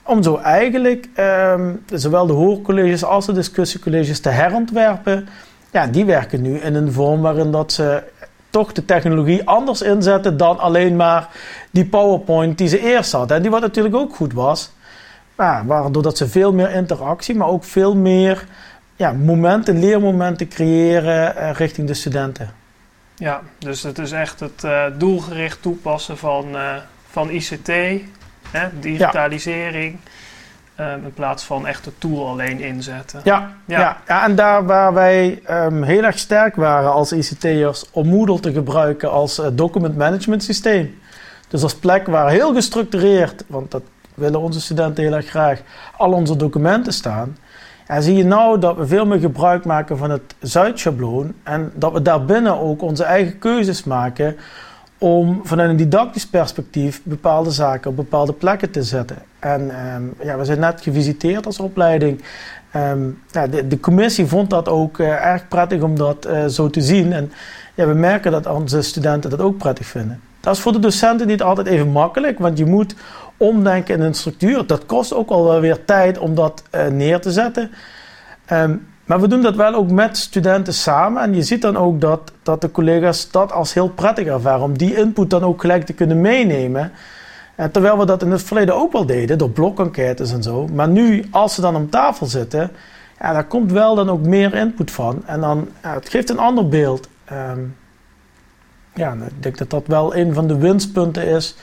om 0.03 0.23
zo 0.23 0.37
eigenlijk 0.37 1.09
um, 1.55 1.83
zowel 1.93 2.25
de 2.25 2.33
hoorcolleges 2.33 3.03
als 3.03 3.25
de 3.25 3.33
discussiecolleges 3.33 4.19
te 4.19 4.29
herontwerpen. 4.29 5.27
Ja, 5.71 5.87
die 5.87 6.05
werken 6.05 6.41
nu 6.41 6.57
in 6.57 6.75
een 6.75 6.91
vorm 6.91 7.21
waarin 7.21 7.51
dat 7.51 7.71
ze 7.71 8.03
toch 8.49 8.71
de 8.71 8.85
technologie 8.85 9.47
anders 9.47 9.81
inzetten 9.81 10.37
dan 10.37 10.59
alleen 10.59 10.95
maar 10.95 11.27
die 11.71 11.85
PowerPoint 11.85 12.57
die 12.57 12.67
ze 12.67 12.79
eerst 12.79 13.11
hadden. 13.11 13.37
En 13.37 13.41
die 13.41 13.51
wat 13.51 13.61
natuurlijk 13.61 13.95
ook 13.95 14.15
goed 14.15 14.33
was. 14.33 14.71
Maar 15.35 15.65
waardoor 15.65 16.03
dat 16.03 16.17
ze 16.17 16.27
veel 16.27 16.53
meer 16.53 16.71
interactie, 16.71 17.35
maar 17.35 17.47
ook 17.47 17.63
veel 17.63 17.95
meer 17.95 18.45
ja, 18.95 19.11
momenten, 19.11 19.79
leermomenten 19.79 20.47
creëren 20.47 21.35
uh, 21.37 21.51
richting 21.51 21.87
de 21.87 21.93
studenten. 21.93 22.53
Ja, 23.15 23.41
dus 23.57 23.83
het 23.83 23.97
is 23.97 24.11
echt 24.11 24.39
het 24.39 24.63
uh, 24.63 24.85
doelgericht 24.97 25.61
toepassen 25.61 26.17
van, 26.17 26.55
uh, 26.55 26.75
van 27.09 27.29
ICT, 27.29 27.67
hè, 28.51 28.67
digitalisering. 28.79 29.97
Ja. 30.03 30.09
Um, 30.79 31.03
in 31.03 31.13
plaats 31.13 31.43
van 31.43 31.67
echt 31.67 31.83
de 31.83 31.91
tool 31.97 32.27
alleen 32.27 32.59
inzetten. 32.59 33.21
Ja, 33.23 33.55
ja. 33.65 33.79
ja. 33.79 33.97
ja 34.07 34.25
en 34.25 34.35
daar 34.35 34.65
waar 34.65 34.93
wij 34.93 35.41
um, 35.49 35.83
heel 35.83 36.03
erg 36.03 36.19
sterk 36.19 36.55
waren 36.55 36.91
als 36.91 37.11
ICT'ers 37.11 37.85
om 37.91 38.07
Moodle 38.07 38.39
te 38.39 38.51
gebruiken 38.51 39.11
als 39.11 39.39
uh, 39.39 39.47
document 39.51 39.97
management 39.97 40.43
systeem. 40.43 40.99
Dus 41.47 41.63
als 41.63 41.75
plek 41.75 42.07
waar 42.07 42.29
heel 42.29 42.53
gestructureerd, 42.53 43.43
want 43.47 43.71
dat 43.71 43.81
willen 44.13 44.39
onze 44.39 44.61
studenten 44.61 45.03
heel 45.03 45.13
erg 45.13 45.25
graag, 45.25 45.61
al 45.97 46.11
onze 46.11 46.35
documenten 46.35 46.93
staan. 46.93 47.37
En 47.87 48.03
zie 48.03 48.15
je 48.15 48.25
nou 48.25 48.59
dat 48.59 48.77
we 48.77 48.87
veel 48.87 49.05
meer 49.05 49.19
gebruik 49.19 49.65
maken 49.65 49.97
van 49.97 50.09
het 50.09 50.35
Zuidschabloon 50.39 51.33
en 51.43 51.71
dat 51.75 51.91
we 51.91 52.01
daarbinnen 52.01 52.59
ook 52.59 52.81
onze 52.81 53.03
eigen 53.03 53.39
keuzes 53.39 53.83
maken 53.83 54.37
om 54.99 55.41
vanuit 55.43 55.69
een 55.69 55.75
didactisch 55.75 56.27
perspectief 56.27 57.01
bepaalde 57.03 57.51
zaken 57.51 57.89
op 57.89 57.95
bepaalde 57.95 58.33
plekken 58.33 58.71
te 58.71 58.83
zetten. 58.83 59.17
En 59.39 59.85
um, 59.95 60.13
ja, 60.23 60.37
we 60.37 60.45
zijn 60.45 60.59
net 60.59 60.81
gevisiteerd 60.81 61.45
als 61.45 61.59
opleiding. 61.59 62.21
Um, 62.75 63.21
ja, 63.31 63.47
de, 63.47 63.67
de, 63.67 63.79
commissie 63.79 64.25
vond 64.25 64.49
dat 64.49 64.67
ook 64.67 64.97
uh, 64.97 65.25
erg 65.25 65.47
prettig 65.47 65.81
om 65.81 65.95
dat 65.95 66.27
uh, 66.27 66.45
zo 66.45 66.69
te 66.69 66.81
zien. 66.81 67.13
En 67.13 67.31
ja, 67.75 67.87
we 67.87 67.93
merken 67.93 68.31
dat 68.31 68.45
onze 68.45 68.81
studenten 68.81 69.29
dat 69.29 69.41
ook 69.41 69.57
prettig 69.57 69.85
vinden. 69.85 70.21
Dat 70.39 70.55
is 70.55 70.61
voor 70.61 70.71
de 70.71 70.79
docenten 70.79 71.27
niet 71.27 71.41
altijd 71.41 71.67
even 71.67 71.91
makkelijk, 71.91 72.39
want 72.39 72.57
je 72.57 72.65
moet 72.65 72.95
omdenken 73.37 73.95
in 73.95 74.01
een 74.01 74.13
structuur. 74.13 74.67
Dat 74.67 74.85
kost 74.85 75.13
ook 75.13 75.29
al 75.29 75.43
wel 75.43 75.59
weer 75.59 75.85
tijd 75.85 76.17
om 76.17 76.35
dat 76.35 76.63
uh, 76.75 76.87
neer 76.87 77.21
te 77.21 77.31
zetten. 77.31 77.71
Um, 78.51 78.87
maar 79.09 79.19
we 79.19 79.27
doen 79.27 79.41
dat 79.41 79.55
wel 79.55 79.73
ook 79.73 79.91
met 79.91 80.17
studenten 80.17 80.73
samen. 80.73 81.21
En 81.21 81.35
je 81.35 81.41
ziet 81.41 81.61
dan 81.61 81.77
ook 81.77 82.01
dat, 82.01 82.31
dat 82.43 82.61
de 82.61 82.71
collega's 82.71 83.31
dat 83.31 83.51
als 83.51 83.73
heel 83.73 83.89
prettig 83.89 84.27
ervaren. 84.27 84.63
Om 84.63 84.77
die 84.77 84.95
input 84.95 85.29
dan 85.29 85.43
ook 85.43 85.61
gelijk 85.61 85.85
te 85.85 85.93
kunnen 85.93 86.21
meenemen. 86.21 86.91
En 87.55 87.71
terwijl 87.71 87.97
we 87.97 88.05
dat 88.05 88.21
in 88.21 88.31
het 88.31 88.43
verleden 88.43 88.75
ook 88.75 88.91
wel 88.91 89.05
deden, 89.05 89.37
door 89.37 89.49
blokenquêtes 89.49 90.31
en 90.31 90.43
zo. 90.43 90.67
Maar 90.67 90.89
nu, 90.89 91.25
als 91.31 91.55
ze 91.55 91.61
dan 91.61 91.75
om 91.75 91.89
tafel 91.89 92.25
zitten, 92.25 92.71
ja, 93.19 93.33
daar 93.33 93.45
komt 93.45 93.71
wel 93.71 93.95
dan 93.95 94.09
ook 94.09 94.21
meer 94.21 94.53
input 94.53 94.91
van. 94.91 95.21
En 95.25 95.39
dan, 95.39 95.67
ja, 95.83 95.93
het 95.93 96.09
geeft 96.09 96.29
een 96.29 96.39
ander 96.39 96.67
beeld. 96.67 97.07
Um, 97.31 97.75
ja, 98.93 99.13
ik 99.13 99.43
denk 99.43 99.57
dat 99.57 99.69
dat 99.69 99.87
wel 99.87 100.15
een 100.15 100.33
van 100.33 100.47
de 100.47 100.57
winstpunten 100.57 101.27
is. 101.27 101.55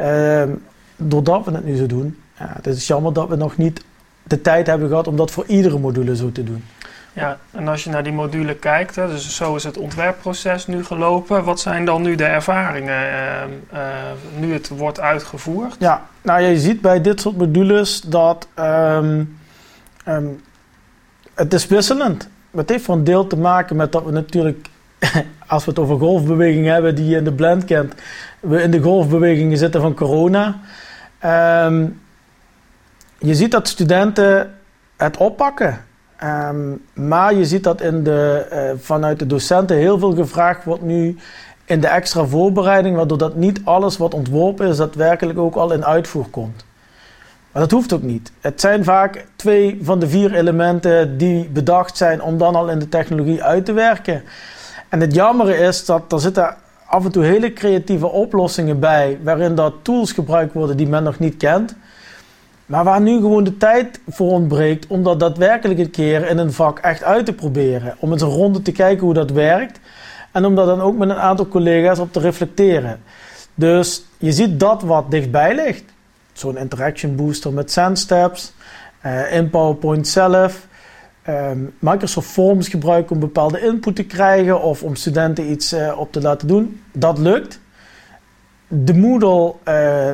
Um, 0.00 0.62
doordat 0.96 1.44
we 1.44 1.50
het 1.50 1.64
nu 1.64 1.76
zo 1.76 1.86
doen. 1.86 2.18
Ja, 2.38 2.50
het 2.52 2.66
is 2.66 2.86
jammer 2.86 3.12
dat 3.12 3.28
we 3.28 3.36
nog 3.36 3.56
niet 3.56 3.84
de 4.22 4.40
tijd 4.40 4.66
hebben 4.66 4.88
gehad 4.88 5.06
om 5.06 5.16
dat 5.16 5.30
voor 5.30 5.44
iedere 5.46 5.78
module 5.78 6.16
zo 6.16 6.32
te 6.32 6.44
doen. 6.44 6.64
Ja, 7.12 7.38
en 7.50 7.68
als 7.68 7.84
je 7.84 7.90
naar 7.90 8.02
die 8.02 8.12
module 8.12 8.54
kijkt, 8.54 8.96
hè, 8.96 9.06
dus 9.06 9.36
zo 9.36 9.54
is 9.56 9.64
het 9.64 9.76
ontwerpproces 9.78 10.66
nu 10.66 10.84
gelopen. 10.84 11.44
Wat 11.44 11.60
zijn 11.60 11.84
dan 11.84 12.02
nu 12.02 12.14
de 12.14 12.24
ervaringen 12.24 13.12
ehm, 13.12 13.50
eh, 13.70 13.80
nu 14.38 14.52
het 14.52 14.68
wordt 14.68 15.00
uitgevoerd? 15.00 15.76
Ja, 15.78 16.06
nou 16.22 16.42
je 16.42 16.58
ziet 16.58 16.80
bij 16.80 17.00
dit 17.00 17.20
soort 17.20 17.36
modules 17.36 18.00
dat 18.00 18.48
ehm, 18.54 19.24
ehm, 20.04 20.26
het 21.34 21.54
is 21.54 21.66
wisselend. 21.66 22.28
Het 22.50 22.68
heeft 22.68 22.84
voor 22.84 22.94
een 22.94 23.04
deel 23.04 23.26
te 23.26 23.36
maken 23.36 23.76
met 23.76 23.92
dat 23.92 24.04
we 24.04 24.10
natuurlijk, 24.10 24.68
als 25.46 25.64
we 25.64 25.70
het 25.70 25.80
over 25.80 25.98
golfbeweging 25.98 26.66
hebben 26.66 26.94
die 26.94 27.06
je 27.06 27.16
in 27.16 27.24
de 27.24 27.32
blend 27.32 27.64
kent, 27.64 27.94
we 28.40 28.62
in 28.62 28.70
de 28.70 28.80
golfbewegingen 28.80 29.58
zitten 29.58 29.80
van 29.80 29.94
corona. 29.94 30.60
je 33.18 33.34
ziet 33.34 33.50
dat 33.50 33.68
studenten 33.68 34.54
het 34.96 35.16
oppakken. 35.16 35.88
Ehm, 36.20 36.70
maar 36.92 37.34
je 37.34 37.44
ziet 37.44 37.64
dat 37.64 37.80
in 37.80 38.02
de, 38.02 38.46
uh, 38.52 38.80
vanuit 38.80 39.18
de 39.18 39.26
docenten 39.26 39.76
heel 39.76 39.98
veel 39.98 40.14
gevraagd 40.14 40.64
wordt 40.64 40.82
nu 40.82 41.16
in 41.64 41.80
de 41.80 41.86
extra 41.86 42.24
voorbereiding, 42.24 42.96
waardoor 42.96 43.18
dat 43.18 43.36
niet 43.36 43.60
alles 43.64 43.96
wat 43.96 44.14
ontworpen 44.14 44.68
is, 44.68 44.76
daadwerkelijk 44.76 45.38
ook 45.38 45.54
al 45.54 45.72
in 45.72 45.84
uitvoer 45.84 46.26
komt. 46.30 46.64
Maar 47.52 47.62
dat 47.62 47.70
hoeft 47.70 47.92
ook 47.92 48.02
niet. 48.02 48.32
Het 48.40 48.60
zijn 48.60 48.84
vaak 48.84 49.26
twee 49.36 49.78
van 49.82 49.98
de 49.98 50.08
vier 50.08 50.34
elementen 50.34 51.18
die 51.18 51.48
bedacht 51.48 51.96
zijn 51.96 52.22
om 52.22 52.38
dan 52.38 52.54
al 52.54 52.70
in 52.70 52.78
de 52.78 52.88
technologie 52.88 53.42
uit 53.42 53.64
te 53.64 53.72
werken. 53.72 54.22
En 54.88 55.00
het 55.00 55.14
jammer 55.14 55.48
is 55.48 55.84
dat 55.84 56.12
er 56.12 56.20
zitten 56.20 56.56
af 56.86 57.04
en 57.04 57.12
toe 57.12 57.24
hele 57.24 57.52
creatieve 57.52 58.06
oplossingen 58.06 58.78
bij, 58.78 59.18
waarin 59.22 59.54
dat 59.54 59.74
tools 59.82 60.12
gebruikt 60.12 60.52
worden 60.52 60.76
die 60.76 60.88
men 60.88 61.02
nog 61.02 61.18
niet 61.18 61.36
kent. 61.36 61.74
Maar 62.70 62.84
waar 62.84 63.00
nu 63.00 63.20
gewoon 63.20 63.44
de 63.44 63.56
tijd 63.56 64.00
voor 64.08 64.30
ontbreekt 64.30 64.86
om 64.86 65.02
dat 65.02 65.20
daadwerkelijk 65.20 65.78
een 65.78 65.90
keer 65.90 66.28
in 66.28 66.38
een 66.38 66.52
vak 66.52 66.78
echt 66.78 67.02
uit 67.02 67.26
te 67.26 67.32
proberen. 67.32 67.94
Om 67.98 68.12
eens 68.12 68.22
een 68.22 68.28
ronde 68.28 68.62
te 68.62 68.72
kijken 68.72 69.04
hoe 69.04 69.14
dat 69.14 69.30
werkt. 69.30 69.80
En 70.32 70.44
om 70.44 70.54
daar 70.54 70.66
dan 70.66 70.80
ook 70.80 70.96
met 70.96 71.10
een 71.10 71.16
aantal 71.16 71.48
collega's 71.48 71.98
op 71.98 72.12
te 72.12 72.20
reflecteren. 72.20 73.00
Dus 73.54 74.04
je 74.18 74.32
ziet 74.32 74.60
dat 74.60 74.82
wat 74.82 75.10
dichtbij 75.10 75.54
ligt. 75.54 75.84
Zo'n 76.32 76.56
interaction 76.56 77.16
booster 77.16 77.52
met 77.52 77.72
SendSteps. 77.72 78.52
Uh, 79.06 79.34
in 79.34 79.50
PowerPoint 79.50 80.08
zelf. 80.08 80.66
Ehm, 81.22 81.58
Microsoft 81.78 82.28
Forms 82.28 82.68
gebruiken 82.68 83.14
om 83.14 83.20
bepaalde 83.20 83.60
input 83.60 83.96
te 83.96 84.04
krijgen. 84.04 84.62
Of 84.62 84.82
om 84.82 84.94
studenten 84.94 85.50
iets 85.50 85.72
uh, 85.72 85.98
op 85.98 86.12
te 86.12 86.20
laten 86.20 86.48
doen. 86.48 86.80
Dat 86.92 87.18
lukt 87.18 87.60
de 88.72 88.94
Moodle, 88.94 89.54
uh, 89.68 90.10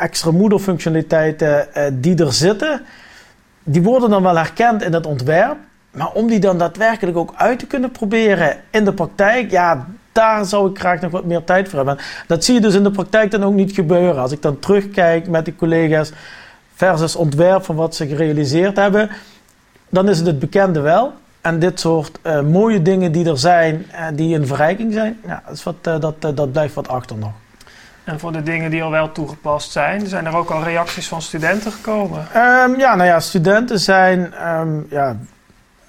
extra 0.00 0.30
Moodle 0.30 0.60
functionaliteiten 0.60 1.68
uh, 1.76 1.84
die 1.92 2.16
er 2.16 2.32
zitten, 2.32 2.80
die 3.62 3.82
worden 3.82 4.10
dan 4.10 4.22
wel 4.22 4.36
herkend 4.36 4.82
in 4.82 4.92
het 4.92 5.06
ontwerp. 5.06 5.56
Maar 5.90 6.12
om 6.12 6.26
die 6.26 6.38
dan 6.38 6.58
daadwerkelijk 6.58 7.16
ook 7.16 7.34
uit 7.36 7.58
te 7.58 7.66
kunnen 7.66 7.90
proberen 7.90 8.56
in 8.70 8.84
de 8.84 8.92
praktijk, 8.92 9.50
ja, 9.50 9.86
daar 10.12 10.44
zou 10.44 10.70
ik 10.70 10.78
graag 10.78 11.00
nog 11.00 11.10
wat 11.10 11.24
meer 11.24 11.44
tijd 11.44 11.68
voor 11.68 11.76
hebben. 11.76 11.98
Dat 12.26 12.44
zie 12.44 12.54
je 12.54 12.60
dus 12.60 12.74
in 12.74 12.82
de 12.82 12.90
praktijk 12.90 13.30
dan 13.30 13.44
ook 13.44 13.54
niet 13.54 13.72
gebeuren. 13.72 14.22
Als 14.22 14.32
ik 14.32 14.42
dan 14.42 14.58
terugkijk 14.58 15.28
met 15.28 15.44
de 15.44 15.56
collega's 15.56 16.12
versus 16.74 17.16
ontwerp 17.16 17.64
van 17.64 17.76
wat 17.76 17.94
ze 17.94 18.06
gerealiseerd 18.06 18.76
hebben, 18.76 19.10
dan 19.88 20.08
is 20.08 20.18
het 20.18 20.26
het 20.26 20.38
bekende 20.38 20.80
wel. 20.80 21.12
En 21.44 21.58
dit 21.58 21.80
soort 21.80 22.18
uh, 22.22 22.40
mooie 22.40 22.82
dingen 22.82 23.12
die 23.12 23.28
er 23.28 23.38
zijn, 23.38 23.86
uh, 23.92 24.06
die 24.14 24.36
een 24.36 24.46
verrijking 24.46 24.92
zijn, 24.92 25.18
ja, 25.26 25.42
dat, 25.46 25.54
is 25.54 25.62
wat, 25.62 25.74
uh, 25.88 26.00
dat, 26.00 26.36
dat 26.36 26.52
blijft 26.52 26.74
wat 26.74 26.88
achter 26.88 27.16
nog. 27.16 27.32
En 28.04 28.20
voor 28.20 28.32
de 28.32 28.42
dingen 28.42 28.70
die 28.70 28.82
al 28.82 28.90
wel 28.90 29.12
toegepast 29.12 29.70
zijn, 29.70 30.06
zijn 30.06 30.26
er 30.26 30.36
ook 30.36 30.50
al 30.50 30.62
reacties 30.62 31.08
van 31.08 31.22
studenten 31.22 31.72
gekomen? 31.72 32.18
Um, 32.20 32.78
ja, 32.78 32.94
nou 32.94 33.04
ja, 33.04 33.20
studenten 33.20 33.80
zijn, 33.80 34.48
um, 34.48 34.86
ja, 34.90 35.16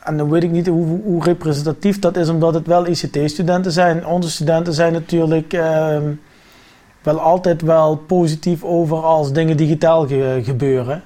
en 0.03 0.17
dan 0.17 0.29
weet 0.29 0.43
ik 0.43 0.51
niet 0.51 0.67
hoe, 0.67 1.01
hoe, 1.03 1.23
representatief 1.23 1.99
dat 1.99 2.17
is, 2.17 2.29
omdat 2.29 2.53
het 2.53 2.67
wel 2.67 2.87
ICT-studenten 2.87 3.71
zijn. 3.71 4.05
Onze 4.05 4.29
studenten 4.29 4.73
zijn 4.73 4.93
natuurlijk 4.93 5.53
um, 5.53 6.21
wel 7.01 7.19
altijd 7.19 7.61
wel 7.61 7.95
positief 7.95 8.63
over 8.63 8.97
als 8.97 9.31
dingen 9.31 9.57
digitaal 9.57 10.07
ge 10.07 10.41
gebeuren. 10.43 11.01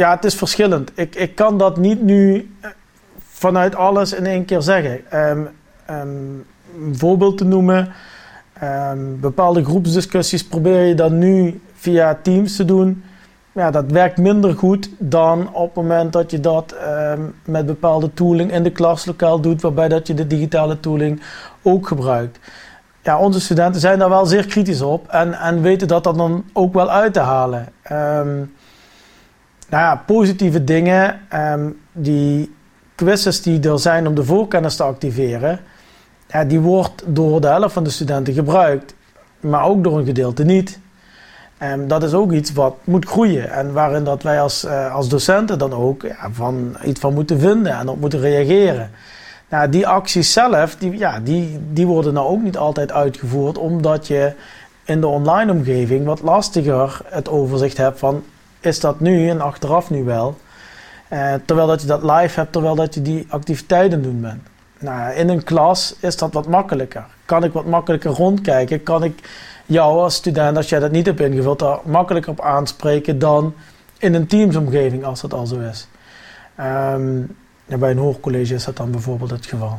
Ja, 0.00 0.10
het 0.10 0.24
is 0.24 0.34
verschillend. 0.34 0.90
Ik, 0.94 1.14
ik 1.14 1.34
kan 1.34 1.58
dat 1.58 1.76
niet 1.76 2.02
nu 2.02 2.50
eh, 2.60 2.70
vanuit 3.18 3.74
alles 3.74 4.12
in 4.12 4.26
één 4.26 4.44
keer 4.44 4.62
zeggen. 4.62 5.00
Um, 5.14 5.48
een 5.98 6.44
voorbeeld 6.92 7.38
te 7.38 7.44
noemen. 7.44 7.92
Um, 8.62 9.20
bepaalde 9.20 9.64
groepsdiscussies 9.64 10.46
probeer 10.46 10.82
je 10.82 10.94
dan 10.94 11.18
nu 11.18 11.60
via 11.74 12.18
Teams 12.22 12.56
te 12.56 12.64
doen. 12.64 13.04
Ja, 13.52 13.70
dat 13.70 13.84
werkt 13.90 14.16
minder 14.16 14.54
goed 14.54 14.90
dan 14.98 15.54
op 15.54 15.66
het 15.66 15.74
moment 15.74 16.12
dat 16.12 16.30
je 16.30 16.40
dat 16.40 16.74
met 17.44 17.66
bepaalde 17.66 18.14
tooling 18.14 18.52
in 18.52 18.62
de 18.62 18.72
klaslokaal 18.72 19.40
doet, 19.40 19.62
waarbij 19.62 19.88
dat 19.88 20.06
je 20.06 20.14
de 20.14 20.26
digitale 20.26 20.80
tooling 20.80 21.22
ook 21.62 21.86
gebruikt. 21.86 22.38
Ja, 23.02 23.18
onze 23.18 23.40
studenten 23.40 23.80
zijn 23.80 23.98
daar 23.98 24.08
wel 24.08 24.26
zeer 24.26 24.46
kritisch 24.46 24.82
op 24.82 25.08
en, 25.08 25.32
en 25.32 25.62
weten 25.62 25.88
dat 25.88 26.04
dat 26.04 26.16
dan 26.16 26.44
ook 26.52 26.74
wel 26.74 26.90
uit 26.90 27.12
te 27.12 27.20
halen. 27.20 27.68
Nou 29.70 29.82
ja, 29.82 30.02
positieve 30.06 30.64
dingen. 30.64 31.20
Um, 31.34 31.80
die 31.92 32.54
quizzes 32.94 33.42
die 33.42 33.68
er 33.68 33.78
zijn 33.78 34.06
om 34.06 34.14
de 34.14 34.24
voorkennis 34.24 34.76
te 34.76 34.82
activeren, 34.82 35.60
ja, 36.26 36.44
die 36.44 36.60
wordt 36.60 37.02
door 37.06 37.40
de 37.40 37.46
helft 37.46 37.72
van 37.72 37.84
de 37.84 37.90
studenten 37.90 38.34
gebruikt, 38.34 38.94
maar 39.40 39.64
ook 39.64 39.84
door 39.84 39.98
een 39.98 40.04
gedeelte 40.04 40.44
niet. 40.44 40.78
Um, 41.62 41.88
dat 41.88 42.02
is 42.02 42.12
ook 42.12 42.32
iets 42.32 42.52
wat 42.52 42.74
moet 42.84 43.04
groeien 43.04 43.50
en 43.50 43.72
waarin 43.72 44.04
dat 44.04 44.22
wij 44.22 44.40
als, 44.40 44.64
uh, 44.64 44.94
als 44.94 45.08
docenten 45.08 45.58
dan 45.58 45.72
ook 45.72 46.02
ja, 46.02 46.28
van, 46.32 46.76
iets 46.84 47.00
van 47.00 47.14
moeten 47.14 47.40
vinden 47.40 47.72
en 47.72 47.88
op 47.88 48.00
moeten 48.00 48.20
reageren. 48.20 48.90
Nou, 49.48 49.68
die 49.68 49.86
acties 49.86 50.32
zelf, 50.32 50.76
die, 50.76 50.98
ja, 50.98 51.20
die, 51.20 51.58
die 51.72 51.86
worden 51.86 52.12
nou 52.12 52.28
ook 52.28 52.42
niet 52.42 52.56
altijd 52.56 52.92
uitgevoerd, 52.92 53.58
omdat 53.58 54.06
je 54.06 54.32
in 54.84 55.00
de 55.00 55.06
online 55.06 55.52
omgeving 55.52 56.04
wat 56.04 56.22
lastiger 56.22 57.00
het 57.04 57.28
overzicht 57.28 57.76
hebt 57.76 57.98
van 57.98 58.22
is 58.60 58.80
dat 58.80 59.00
nu 59.00 59.28
en 59.28 59.40
achteraf 59.40 59.90
nu 59.90 60.04
wel. 60.04 60.38
Uh, 61.12 61.34
terwijl 61.44 61.66
dat 61.68 61.80
je 61.80 61.86
dat 61.86 62.02
live 62.02 62.40
hebt, 62.40 62.52
terwijl 62.52 62.74
dat 62.74 62.94
je 62.94 63.02
die 63.02 63.26
activiteiten 63.28 64.02
doen 64.02 64.20
bent. 64.20 64.42
Nou, 64.78 65.14
in 65.14 65.28
een 65.28 65.44
klas 65.44 65.96
is 66.00 66.16
dat 66.16 66.32
wat 66.32 66.48
makkelijker. 66.48 67.04
Kan 67.24 67.44
ik 67.44 67.52
wat 67.52 67.66
makkelijker 67.66 68.10
rondkijken? 68.10 68.82
Kan 68.82 69.04
ik 69.04 69.28
jou 69.66 70.00
als 70.00 70.14
student, 70.14 70.56
als 70.56 70.68
jij 70.68 70.78
dat 70.78 70.90
niet 70.90 71.06
hebt 71.06 71.20
ingevuld, 71.20 71.58
daar 71.58 71.78
makkelijker 71.84 72.30
op 72.30 72.40
aanspreken 72.40 73.18
dan 73.18 73.54
in 73.98 74.14
een 74.14 74.26
teamsomgeving, 74.26 75.04
als 75.04 75.20
dat 75.20 75.34
al 75.34 75.46
zo 75.46 75.58
is. 75.58 75.88
Ja, 77.66 77.76
bij 77.78 77.90
een 77.90 77.98
hoogcollege 77.98 78.54
is 78.54 78.64
dat 78.64 78.76
dan 78.76 78.90
bijvoorbeeld 78.90 79.30
het 79.30 79.46
geval. 79.46 79.78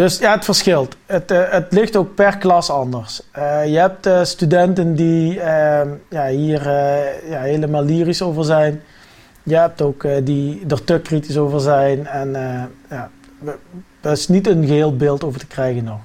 Dus 0.00 0.18
ja, 0.18 0.32
het 0.34 0.44
verschilt. 0.44 0.96
Het, 1.06 1.30
uh, 1.30 1.50
het 1.50 1.66
ligt 1.72 1.96
ook 1.96 2.14
per 2.14 2.38
klas 2.38 2.70
anders. 2.70 3.22
Uh, 3.38 3.66
je 3.66 3.78
hebt 3.78 4.06
uh, 4.06 4.24
studenten 4.24 4.94
die 4.94 5.34
uh, 5.34 5.80
ja, 6.08 6.26
hier 6.26 6.62
ja, 7.28 7.40
helemaal 7.40 7.84
lyrisch 7.84 8.22
over 8.22 8.44
zijn. 8.44 8.82
Je 9.42 9.56
hebt 9.56 9.82
ook 9.82 10.06
die 10.22 10.64
er 10.68 10.84
te 10.84 11.00
kritisch 11.00 11.36
over 11.36 11.60
zijn. 11.60 12.06
En 12.06 12.32
ja, 12.90 13.10
er 14.00 14.12
is 14.12 14.28
niet 14.28 14.46
een 14.46 14.66
geheel 14.66 14.96
beeld 14.96 15.24
over 15.24 15.40
te 15.40 15.46
krijgen 15.46 15.84
nog. 15.84 16.00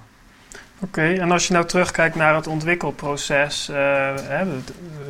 Oké, 0.79 1.13
en 1.13 1.31
als 1.31 1.47
je 1.47 1.53
nou 1.53 1.65
terugkijkt 1.65 2.15
naar 2.15 2.35
het 2.35 2.47
ontwikkelproces, 2.47 3.65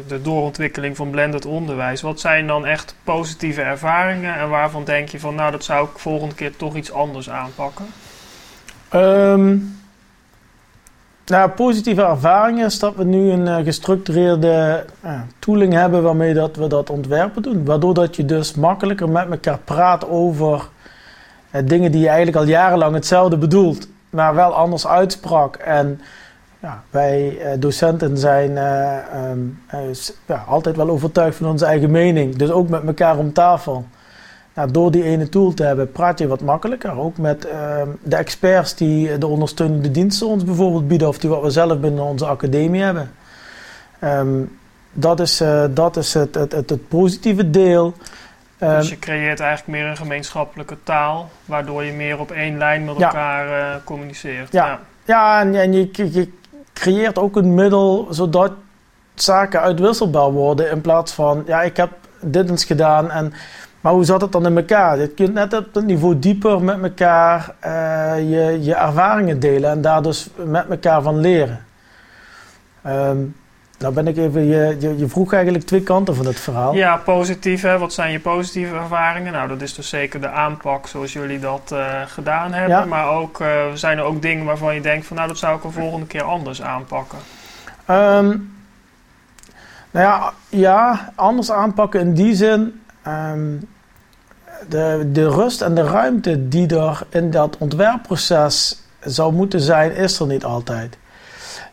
de 0.08 0.22
doorontwikkeling 0.22 0.96
van 0.96 1.10
blended 1.10 1.46
onderwijs, 1.46 2.01
wat 2.01 2.20
zijn 2.20 2.48
dan 2.48 2.65
echt 2.65 2.96
positieve 3.04 3.62
ervaringen 3.62 4.36
en 4.36 4.50
waarvan 4.50 4.84
denk 4.84 5.10
je 5.10 5.20
van 5.20 5.36
nou 5.36 5.51
dat 5.51 5.63
zou 5.63 5.88
ik 5.88 6.00
volgende 6.00 6.36
keer 6.36 6.56
toch 6.56 6.75
iets 6.75 6.92
anders 6.92 7.30
aanpakken? 7.30 7.86
Um, 8.94 9.74
positieve 11.56 12.04
ervaringen 12.04 12.65
is 12.65 12.80
dat 12.80 12.96
we 12.96 13.04
nu 13.04 13.32
een 13.32 13.46
uh, 13.46 13.56
gestructureerde 13.56 14.86
uh, 15.06 15.20
tooling 15.39 15.74
hebben 15.74 16.04
waarmee 16.04 16.34
dat 16.34 16.56
we 16.56 16.68
dat 16.68 16.89
ontwerpen 16.89 17.42
doen. 17.42 17.65
Waardoor 17.65 17.94
dat 17.94 18.15
je 18.15 18.25
dus 18.25 18.54
makkelijker 18.54 19.10
met 19.10 19.30
elkaar 19.30 19.60
praat 19.63 20.10
over 20.10 20.68
uh, 21.51 21.62
dingen 21.65 21.92
die 21.92 22.01
je 22.01 22.08
eigenlijk 22.08 22.38
al 22.38 22.44
jarenlang 22.44 22.94
hetzelfde 22.94 23.38
bedoelt, 23.38 23.88
maar 24.10 24.36
wel 24.36 24.54
anders 24.54 24.88
uitsprak. 24.88 25.56
En 25.56 26.01
ja, 26.60 26.84
wij 26.89 27.39
docenten 27.60 28.18
zijn 28.18 28.58
um, 29.32 29.62
ja, 30.27 30.44
altijd 30.48 30.75
wel 30.75 30.89
overtuigd 30.89 31.38
van 31.38 31.48
onze 31.48 31.65
eigen 31.65 31.92
mening. 31.92 32.36
Dus 32.36 32.50
ook 32.50 32.70
met 32.70 32.86
elkaar 32.86 33.18
om 33.18 33.34
tafel. 33.34 33.86
Nou, 34.55 34.71
door 34.71 34.91
die 34.91 35.03
ene 35.03 35.29
tool 35.29 35.53
te 35.53 35.63
hebben, 35.63 35.91
praat 35.91 36.19
je 36.19 36.27
wat 36.27 36.41
makkelijker. 36.41 37.00
Ook 37.00 37.17
met 37.17 37.45
uh, 37.45 37.81
de 38.03 38.15
experts 38.15 38.75
die 38.75 39.17
de 39.17 39.27
ondersteunende 39.27 39.91
diensten 39.91 40.27
ons 40.27 40.43
bijvoorbeeld 40.43 40.88
bieden, 40.88 41.07
of 41.07 41.17
die 41.17 41.29
wat 41.29 41.41
we 41.41 41.50
zelf 41.50 41.79
binnen 41.79 42.03
onze 42.03 42.25
academie 42.25 42.81
hebben. 42.81 43.12
Um, 44.03 44.57
dat 44.91 45.19
is, 45.19 45.41
uh, 45.41 45.63
dat 45.69 45.97
is 45.97 46.13
het, 46.13 46.35
het, 46.35 46.51
het, 46.51 46.69
het, 46.69 46.88
positieve 46.88 47.50
deel. 47.50 47.93
Um, 48.59 48.69
dus 48.69 48.89
je 48.89 49.00
creëert 49.00 49.39
eigenlijk 49.39 49.79
meer 49.79 49.89
een 49.89 49.97
gemeenschappelijke 49.97 50.77
taal, 50.83 51.29
waardoor 51.45 51.83
je 51.83 51.91
meer 51.91 52.19
op 52.19 52.31
één 52.31 52.57
lijn 52.57 52.85
met 52.85 53.01
elkaar 53.01 53.47
uh, 53.47 53.75
communiceert. 53.83 54.51
Ja, 54.51 54.65
ja. 54.65 54.79
ja 55.05 55.41
en, 55.41 55.55
en 55.55 55.74
je, 55.74 55.89
je 56.13 56.31
creëert 56.74 57.17
ook 57.17 57.35
een 57.35 57.53
middel 57.53 58.07
zodat 58.09 58.51
zaken 59.15 59.62
uitwisselbaar 59.62 60.31
worden 60.31 60.71
in 60.71 60.81
plaats 60.81 61.12
van, 61.12 61.43
ja, 61.45 61.62
ik 61.62 61.77
heb 61.77 61.91
dit 62.21 62.50
eens 62.50 62.65
gedaan 62.65 63.12
en 63.12 63.33
Maar 63.86 63.94
hoe 63.94 64.04
zat 64.04 64.22
het 64.22 64.32
dan 64.32 64.46
in 64.46 64.58
elkaar? 64.58 65.00
Je 65.00 65.08
kunt 65.08 65.34
net 65.34 65.54
op 65.54 65.74
het 65.74 65.86
niveau 65.86 66.20
dieper 66.20 66.62
met 66.62 66.84
elkaar 66.84 67.56
uh, 67.65 68.18
je, 68.18 68.63
je 68.63 68.75
ervaringen 68.75 69.39
delen 69.39 69.70
en 69.72 69.82
daar 69.82 70.01
dus 70.01 70.30
met 70.46 70.70
elkaar 70.70 71.01
van 71.01 71.20
leren. 71.20 71.65
Um, 72.88 73.36
nou 73.80 73.94
ben 73.94 74.08
ik 74.08 74.18
even, 74.18 74.46
je, 74.46 74.75
je, 74.80 74.98
je, 74.98 75.08
vroeg 75.08 75.34
eigenlijk 75.34 75.65
twee 75.65 75.84
kanten 75.84 76.15
van 76.15 76.25
het 76.25 76.39
verhaal. 76.39 76.74
Ja, 76.74 76.98
positief. 76.98 77.62
Hè? 77.62 77.77
Wat 77.77 77.94
zijn 77.94 78.12
je 78.12 78.20
positieve 78.20 78.75
ervaringen? 78.75 79.34
Nou, 79.34 79.48
dat 79.48 79.62
is 79.62 79.74
dus 79.74 79.89
zeker 79.89 80.22
de 80.22 80.30
aanpak 80.30 80.88
zoals 80.88 81.13
jullie 81.13 81.39
dat 81.39 81.70
uh, 81.74 82.01
gedaan 82.08 82.54
hebben. 82.54 82.77
Ja. 82.77 82.86
Maar 82.86 83.10
ook, 83.10 83.39
uh, 83.39 83.48
zijn 83.74 83.98
er 83.98 84.04
ook 84.04 84.22
dingen 84.22 84.46
waarvan 84.46 84.75
je 84.75 84.82
denkt 84.82 85.06
van 85.06 85.15
nou, 85.15 85.27
dat 85.27 85.38
zou 85.38 85.58
ik 85.58 85.63
een 85.63 85.72
volgende 85.72 86.06
keer 86.06 86.24
anders 86.24 86.62
aanpakken? 86.62 87.20
Um, 87.89 88.56
nou 89.92 90.06
ja, 90.06 90.34
ja, 90.50 91.12
anders 91.15 91.51
aanpakken 91.51 92.00
in 92.00 92.13
die 92.13 92.36
zin. 92.36 92.82
Um, 93.08 93.74
de, 94.69 95.09
de 95.12 95.29
rust 95.29 95.62
en 95.62 95.75
de 95.75 95.83
ruimte 95.83 96.47
die 96.47 96.77
er 96.77 97.01
in 97.09 97.31
dat 97.31 97.57
ontwerpproces 97.57 98.81
zou 99.00 99.33
moeten 99.33 99.59
zijn, 99.59 99.95
is 99.95 100.19
er 100.19 100.27
niet 100.27 100.43
altijd. 100.43 100.97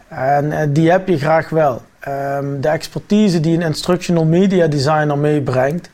En 0.08 0.44
uh, 0.44 0.58
die 0.68 0.90
heb 0.90 1.08
je 1.08 1.18
graag 1.18 1.48
wel. 1.48 1.82
Um, 2.08 2.60
de 2.60 2.68
expertise 2.68 3.40
die 3.40 3.56
een 3.56 3.62
instructional 3.62 4.24
media 4.24 4.66
designer 4.66 5.18
meebrengt. 5.18 5.90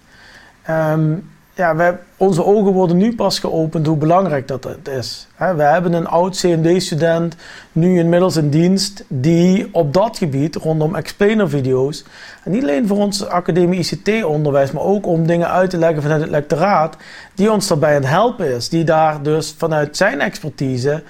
Um, 0.71 1.31
ja, 1.59 1.77
wij, 1.77 1.99
onze 2.17 2.45
ogen 2.45 2.73
worden 2.73 2.97
nu 2.97 3.15
pas 3.15 3.39
geopend 3.39 3.87
hoe 3.87 3.97
belangrijk 3.97 4.49
dat 4.49 4.65
het 4.65 4.89
is. 4.89 5.27
We 5.37 5.63
hebben 5.63 5.93
een 5.93 6.07
oud 6.07 6.37
CMD-student 6.37 7.37
nu 7.73 7.99
inmiddels 7.99 8.37
in 8.37 8.51
dienst 8.51 9.05
die 9.09 9.69
op 9.73 9.95
dat 9.95 10.19
gebied 10.19 10.57
rondom 10.57 10.95
explainer-video's, 10.95 12.05
en 12.45 12.51
niet 12.51 12.63
alleen 12.63 12.87
voor 12.87 12.97
ons 12.97 13.27
academie 13.27 13.79
ICT-onderwijs, 13.79 14.73
maar 14.73 14.83
ook 14.83 15.07
om 15.07 15.27
dingen 15.27 15.51
uit 15.51 15.71
te 15.71 15.79
leggen 15.79 16.03
vanuit 16.03 16.21
het 16.21 16.31
lectoraat, 16.31 16.97
die 17.35 17.53
ons 17.53 17.69
daarbij 17.69 17.95
aan 17.95 18.03
het 18.03 18.11
helpen 18.11 18.55
is. 18.55 18.69
Die 18.69 18.85
daar 18.85 19.23
dus 19.23 19.55
vanuit 19.59 19.97
zijn 19.97 20.21
expertise 20.21 21.03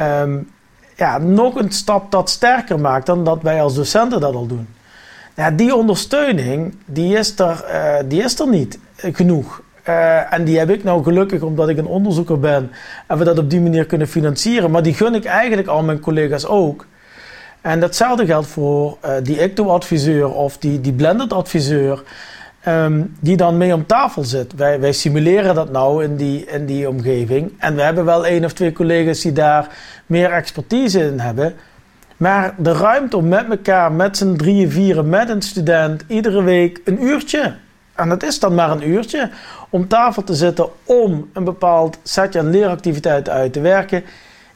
um, 0.00 0.50
ja, 0.96 1.18
nog 1.18 1.54
een 1.54 1.72
stap 1.72 2.10
dat 2.10 2.30
sterker 2.30 2.80
maakt 2.80 3.06
dan 3.06 3.24
dat 3.24 3.42
wij 3.42 3.62
als 3.62 3.74
docenten 3.74 4.20
dat 4.20 4.34
al 4.34 4.46
doen. 4.46 4.68
Ja, 5.34 5.50
die 5.50 5.74
ondersteuning 5.74 6.74
die 6.84 7.16
is, 7.16 7.38
er, 7.38 7.64
uh, 7.68 8.08
die 8.08 8.22
is 8.22 8.40
er 8.40 8.48
niet 8.48 8.78
genoeg. 8.96 9.62
Uh, 9.88 10.32
en 10.32 10.44
die 10.44 10.58
heb 10.58 10.70
ik 10.70 10.84
nou 10.84 11.02
gelukkig 11.02 11.42
omdat 11.42 11.68
ik 11.68 11.78
een 11.78 11.86
onderzoeker 11.86 12.38
ben 12.38 12.70
en 13.06 13.18
we 13.18 13.24
dat 13.24 13.38
op 13.38 13.50
die 13.50 13.60
manier 13.60 13.86
kunnen 13.86 14.08
financieren. 14.08 14.70
Maar 14.70 14.82
die 14.82 14.94
gun 14.94 15.14
ik 15.14 15.24
eigenlijk 15.24 15.68
al 15.68 15.82
mijn 15.82 16.00
collega's 16.00 16.46
ook. 16.46 16.86
En 17.60 17.80
datzelfde 17.80 18.26
geldt 18.26 18.46
voor 18.46 18.98
uh, 19.04 19.10
die 19.22 19.42
ICTO-adviseur 19.42 20.34
of 20.34 20.58
die, 20.58 20.80
die 20.80 20.92
blended-adviseur. 20.92 22.02
Um, 22.68 23.16
die 23.20 23.36
dan 23.36 23.56
mee 23.56 23.74
om 23.74 23.86
tafel 23.86 24.24
zit. 24.24 24.54
Wij, 24.54 24.80
wij 24.80 24.92
simuleren 24.92 25.54
dat 25.54 25.70
nou 25.70 26.04
in 26.04 26.16
die, 26.16 26.44
in 26.44 26.66
die 26.66 26.88
omgeving. 26.88 27.52
En 27.58 27.74
we 27.74 27.82
hebben 27.82 28.04
wel 28.04 28.26
één 28.26 28.44
of 28.44 28.52
twee 28.52 28.72
collega's 28.72 29.20
die 29.20 29.32
daar 29.32 29.68
meer 30.06 30.30
expertise 30.30 31.00
in 31.00 31.18
hebben. 31.18 31.54
Maar 32.16 32.54
de 32.58 32.72
ruimte 32.72 33.16
om 33.16 33.28
met 33.28 33.50
elkaar, 33.50 33.92
met 33.92 34.16
z'n 34.16 34.36
drieën, 34.36 34.70
vieren, 34.70 35.08
met 35.08 35.28
een 35.28 35.42
student, 35.42 36.04
iedere 36.06 36.42
week 36.42 36.80
een 36.84 37.04
uurtje. 37.04 37.54
En 37.94 38.08
dat 38.08 38.22
is 38.22 38.38
dan 38.38 38.54
maar 38.54 38.70
een 38.70 38.88
uurtje. 38.88 39.30
Om 39.70 39.88
tafel 39.88 40.24
te 40.24 40.34
zitten 40.34 40.68
om 40.84 41.30
een 41.32 41.44
bepaald 41.44 41.98
setje 42.02 42.38
aan 42.38 42.50
leeractiviteiten 42.50 43.32
uit 43.32 43.52
te 43.52 43.60
werken. 43.60 44.04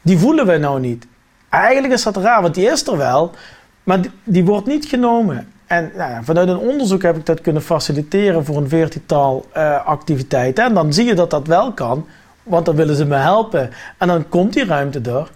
Die 0.02 0.18
voelen 0.18 0.46
wij 0.46 0.58
nou 0.58 0.80
niet. 0.80 1.06
Eigenlijk 1.48 1.92
is 1.92 2.02
dat 2.02 2.16
raar, 2.16 2.42
want 2.42 2.54
die 2.54 2.70
is 2.70 2.86
er 2.86 2.96
wel. 2.96 3.34
Maar 3.82 4.00
die, 4.24 4.44
wordt 4.44 4.66
niet 4.66 4.84
genomen. 4.86 5.52
En 5.66 5.90
nou 5.96 6.10
ja, 6.10 6.22
vanuit 6.22 6.48
een 6.48 6.58
onderzoek 6.58 7.02
heb 7.02 7.16
ik 7.16 7.26
dat 7.26 7.40
kunnen 7.40 7.62
faciliteren 7.62 8.44
voor 8.44 8.56
een 8.56 8.68
veertital 8.68 9.46
uh, 9.56 9.86
activiteiten. 9.86 10.64
En 10.64 10.74
dan 10.74 10.92
zie 10.92 11.04
je 11.04 11.14
dat 11.14 11.30
dat 11.30 11.46
wel 11.46 11.72
kan, 11.72 12.06
want 12.42 12.66
dan 12.66 12.76
willen 12.76 12.96
ze 12.96 13.04
me 13.04 13.14
helpen. 13.14 13.70
En 13.98 14.08
dan 14.08 14.28
komt 14.28 14.52
die 14.52 14.64
ruimte 14.64 15.00
er. 15.00 15.30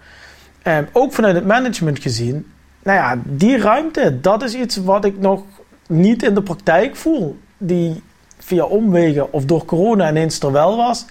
En 0.63 0.89
ook 0.93 1.13
vanuit 1.13 1.35
het 1.35 1.47
management 1.47 1.99
gezien, 1.99 2.47
nou 2.83 2.99
ja, 2.99 3.19
die 3.25 3.59
ruimte, 3.59 4.21
dat 4.21 4.43
is 4.43 4.55
iets 4.55 4.77
wat 4.77 5.05
ik 5.05 5.19
nog 5.19 5.43
niet 5.87 6.23
in 6.23 6.35
de 6.35 6.43
praktijk 6.43 6.97
voel. 6.97 7.39
Die 7.63 8.03
via 8.39 8.65
omwegen 8.65 9.33
of 9.33 9.45
door 9.45 9.65
corona 9.65 10.09
ineens 10.09 10.41
er 10.41 10.53
wel 10.53 10.77
was. 10.77 11.07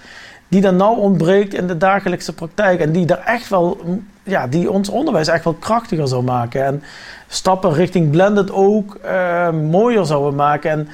Die 0.47 0.61
dan 0.61 0.75
nou 0.75 0.97
ontbreekt 0.97 1.53
in 1.53 1.67
de 1.67 1.77
dagelijkse 1.77 2.33
praktijk. 2.33 2.79
En 2.79 2.91
die 2.91 3.07
er 3.07 3.19
echt 3.25 3.49
wel, 3.49 3.77
ja, 4.23 4.47
die 4.47 4.71
ons 4.71 4.89
onderwijs 4.89 5.27
echt 5.27 5.43
wel 5.43 5.53
krachtiger 5.53 6.07
zou 6.07 6.23
maken. 6.23 6.65
En 6.65 6.83
stappen 7.27 7.73
richting 7.73 8.11
blended 8.11 8.51
ook 8.51 8.97
uh, 9.05 9.51
mooier 9.51 10.05
zouden 10.05 10.35
maken. 10.35 10.71
En 10.71 10.87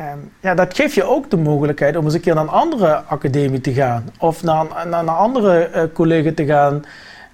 um, 0.00 0.32
ja, 0.40 0.54
dat 0.54 0.74
geeft 0.74 0.94
je 0.94 1.04
ook 1.04 1.30
de 1.30 1.36
mogelijkheid 1.36 1.96
om 1.96 2.04
eens 2.04 2.14
een 2.14 2.20
keer 2.20 2.34
naar 2.34 2.42
een 2.42 2.50
andere 2.50 2.94
academie 2.94 3.60
te 3.60 3.72
gaan. 3.72 4.10
Of 4.18 4.42
naar, 4.42 4.66
naar 4.86 5.00
een 5.00 5.08
andere 5.08 5.70
uh, 5.74 5.82
collega 5.92 6.30
te 6.34 6.44
gaan 6.44 6.84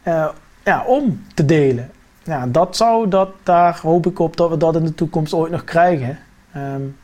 uh, 0.05 0.29
ja, 0.65 0.85
om 0.87 1.25
te 1.35 1.45
delen. 1.45 1.91
Ja, 2.23 2.47
dat 2.47 2.77
zou, 2.77 3.09
dat, 3.09 3.29
daar 3.43 3.79
hoop 3.83 4.07
ik 4.07 4.19
op 4.19 4.37
dat 4.37 4.51
we 4.51 4.57
dat 4.57 4.77
in 4.77 4.85
de 4.85 4.95
toekomst 4.95 5.35
ooit 5.35 5.53
nog 5.53 5.65
krijgen. 5.65 6.19
Um, 6.57 6.97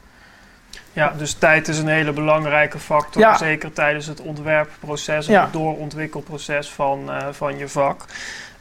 ja, 0.93 1.13
dus 1.17 1.33
tijd 1.33 1.69
is 1.69 1.79
een 1.79 1.89
hele 1.89 2.13
belangrijke 2.13 2.79
factor, 2.79 3.23
ja. 3.23 3.37
zeker 3.37 3.73
tijdens 3.73 4.07
het 4.07 4.21
ontwerpproces 4.21 5.27
of 5.27 5.33
ja. 5.33 5.43
het 5.43 5.53
doorontwikkelproces 5.53 6.71
van, 6.71 7.01
uh, 7.09 7.17
van 7.31 7.59
je 7.59 7.69
vak. 7.69 8.05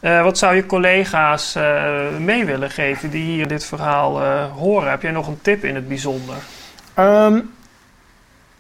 Uh, 0.02 0.24
wat 0.24 0.38
zou 0.38 0.56
je 0.56 0.66
collega's 0.66 1.56
uh, 1.56 2.18
mee 2.20 2.46
willen 2.46 2.70
geven 2.70 3.10
die 3.10 3.24
hier 3.24 3.48
dit 3.48 3.66
verhaal 3.66 4.22
horen? 4.48 4.90
Heb 4.90 5.02
jij 5.02 5.12
nog 5.12 5.28
een 5.28 5.42
tip 5.42 5.64
in 5.64 5.76
het 5.76 5.88
bijzonder? 5.88 6.36
Um, 7.00 7.52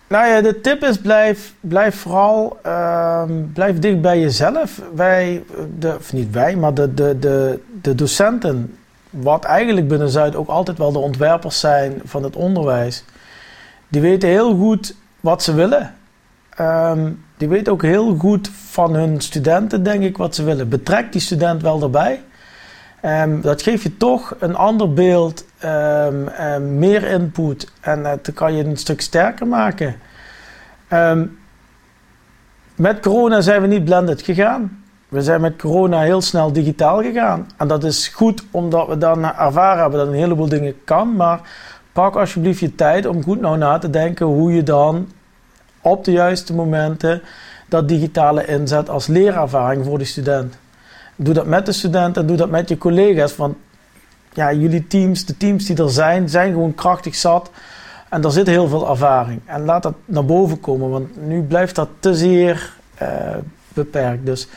nou 0.07 0.27
ja, 0.27 0.41
de 0.41 0.61
tip 0.61 0.83
is 0.83 0.97
blijf, 0.97 1.53
blijf 1.59 1.95
vooral 1.95 2.59
um, 2.65 3.51
blijf 3.53 3.79
dicht 3.79 4.01
bij 4.01 4.19
jezelf. 4.19 4.81
Wij, 4.95 5.43
de, 5.79 5.95
of 5.99 6.13
niet 6.13 6.31
wij, 6.31 6.55
maar 6.55 6.73
de, 6.73 6.93
de, 6.93 7.19
de, 7.19 7.59
de 7.81 7.95
docenten, 7.95 8.77
wat 9.09 9.43
eigenlijk 9.43 9.87
binnen 9.87 10.09
Zuid 10.09 10.35
ook 10.35 10.49
altijd 10.49 10.77
wel 10.77 10.91
de 10.91 10.99
ontwerpers 10.99 11.59
zijn 11.59 12.01
van 12.05 12.23
het 12.23 12.35
onderwijs, 12.35 13.03
die 13.91 14.01
weten 14.01 14.29
heel 14.29 14.55
goed 14.55 14.95
wat 15.19 15.43
ze 15.43 15.53
willen. 15.53 15.93
Um, 16.59 17.25
die 17.37 17.49
weten 17.49 17.73
ook 17.73 17.81
heel 17.81 18.15
goed 18.15 18.49
van 18.69 18.93
hun 18.93 19.21
studenten, 19.21 19.83
denk 19.83 20.03
ik, 20.03 20.17
wat 20.17 20.35
ze 20.35 20.43
willen. 20.43 20.69
Betrek 20.69 21.11
die 21.11 21.21
student 21.21 21.61
wel 21.61 21.81
erbij. 21.81 22.21
Um, 23.05 23.41
dat 23.41 23.61
geeft 23.61 23.83
je 23.83 23.97
toch 23.97 24.35
een 24.39 24.55
ander 24.55 24.93
beeld, 24.93 25.45
um, 25.65 26.77
meer 26.77 27.03
input 27.03 27.71
en 27.81 28.03
dan 28.03 28.33
kan 28.33 28.55
je 28.55 28.63
een 28.63 28.77
stuk 28.77 29.01
sterker 29.01 29.47
maken. 29.47 29.95
met 32.75 32.99
corona 32.99 33.41
zijn 33.41 33.61
we 33.61 33.67
niet 33.67 33.85
blended 33.85 34.21
gegaan. 34.21 34.83
We 35.07 35.21
zijn 35.21 35.41
met 35.41 35.55
corona 35.55 36.01
heel 36.01 36.21
snel 36.21 36.51
digitaal 36.53 37.01
gegaan. 37.01 37.49
En 37.57 37.67
dat 37.67 37.83
is 37.83 38.07
goed 38.07 38.43
omdat 38.51 38.87
we 38.87 38.97
dan 38.97 39.25
ervaren 39.25 39.81
hebben 39.81 39.99
dat 39.99 40.07
een 40.07 40.13
heleboel 40.13 40.49
dingen 40.49 40.83
kan. 40.83 41.15
Maar 41.15 41.41
pak 41.91 42.15
alsjeblieft 42.15 42.59
je 42.59 42.75
tijd 42.75 43.05
om 43.05 43.23
goed 43.23 43.41
nou 43.41 43.57
na 43.57 43.77
te 43.77 43.89
denken 43.89 44.25
hoe 44.25 44.53
je 44.53 44.63
dan 44.63 45.07
op 45.81 46.03
de 46.03 46.11
juiste 46.11 46.53
momenten 46.53 47.21
dat 47.67 47.87
digitale 47.87 48.45
inzet 48.45 48.89
als 48.89 49.07
leerervaring 49.07 49.85
voor 49.85 49.97
de 49.97 50.05
student. 50.05 50.57
Doe 51.15 51.33
dat 51.33 51.45
met 51.45 51.65
de 51.65 51.71
student 51.71 52.17
en 52.17 52.25
doe 52.25 52.37
dat 52.37 52.49
met 52.49 52.69
je 52.69 52.77
collega's. 52.77 53.35
Want 53.35 53.55
ja, 54.33 54.53
jullie 54.53 54.87
teams, 54.87 55.25
de 55.25 55.37
teams 55.37 55.65
die 55.65 55.77
er 55.83 55.89
zijn, 55.89 56.29
zijn 56.29 56.51
gewoon 56.51 56.75
krachtig 56.75 57.15
zat. 57.15 57.51
En 58.09 58.23
er 58.23 58.31
zit 58.31 58.47
heel 58.47 58.67
veel 58.67 58.89
ervaring. 58.89 59.41
En 59.45 59.65
laat 59.65 59.83
dat 59.83 59.93
naar 60.05 60.25
boven 60.25 60.59
komen, 60.59 60.89
want 60.89 61.25
nu 61.25 61.41
blijft 61.41 61.75
dat 61.75 61.89
te 61.99 62.15
zeer 62.15 62.73
uh, 63.01 63.07
beperkt. 63.73 64.25
Dus 64.25 64.47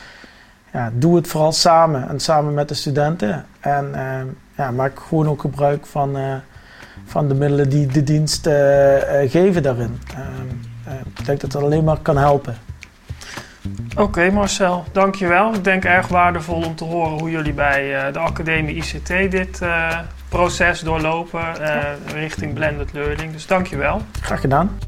ja, 0.73 0.91
doe 0.93 1.15
het 1.15 1.27
vooral 1.27 1.51
samen 1.51 2.09
en 2.09 2.19
samen 2.19 2.53
met 2.53 2.67
de 2.67 2.73
studenten. 2.73 3.45
En 3.59 3.91
uh, 3.95 4.21
ja, 4.57 4.71
maak 4.71 4.99
gewoon 4.99 5.27
ook 5.27 5.41
gebruik 5.41 5.85
van, 5.85 6.17
uh, 6.17 6.35
van 7.05 7.27
de 7.27 7.33
middelen 7.33 7.69
die 7.69 7.85
de 7.85 8.03
dienst 8.03 8.49
geven 9.27 9.63
daarin. 9.63 9.99
ik 11.17 11.25
denk 11.25 11.41
dat 11.41 11.51
dat 11.51 11.63
alleen 11.63 11.83
maar 11.83 11.99
kan 11.99 12.17
helpen. 12.17 12.55
Oké 13.91 14.01
okay, 14.01 14.29
Marcel, 14.29 14.85
dankjewel. 14.91 15.53
Ik 15.53 15.63
denk 15.63 15.85
erg 15.85 16.07
waardevol 16.07 16.61
om 16.61 16.75
te 16.75 16.83
horen 16.83 17.19
hoe 17.19 17.29
jullie 17.29 17.53
bij 17.53 18.07
uh, 18.07 18.13
de 18.13 18.19
Academie 18.19 18.75
ICT 18.75 19.07
dit 19.07 19.59
uh, 19.63 19.99
proces 20.29 20.79
doorlopen 20.79 21.61
uh, 21.61 21.83
richting 22.13 22.53
blended 22.53 22.93
learning. 22.93 23.31
Dus 23.31 23.47
dankjewel. 23.47 24.01
Graag 24.21 24.41
gedaan. 24.41 24.79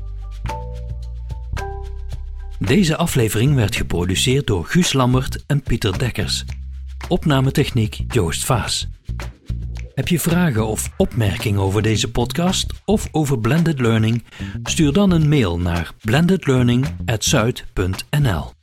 Deze 2.59 2.95
aflevering 2.95 3.55
werd 3.55 3.75
geproduceerd 3.75 4.47
door 4.47 4.65
Guus 4.65 4.93
Lambert 4.93 5.43
en 5.47 5.61
Pieter 5.61 5.97
Dekkers. 5.97 6.45
Opnametechniek 7.07 7.99
Joost 8.07 8.45
Vaas. 8.45 8.96
Heb 9.97 10.07
je 10.07 10.19
vragen 10.19 10.67
of 10.67 10.89
opmerkingen 10.97 11.61
over 11.61 11.81
deze 11.81 12.11
podcast 12.11 12.73
of 12.85 13.07
over 13.11 13.39
blended 13.39 13.79
learning? 13.79 14.23
Stuur 14.63 14.93
dan 14.93 15.11
een 15.11 15.29
mail 15.29 15.59
naar 15.59 15.91
blendedlearning@zuid.nl. 16.01 18.56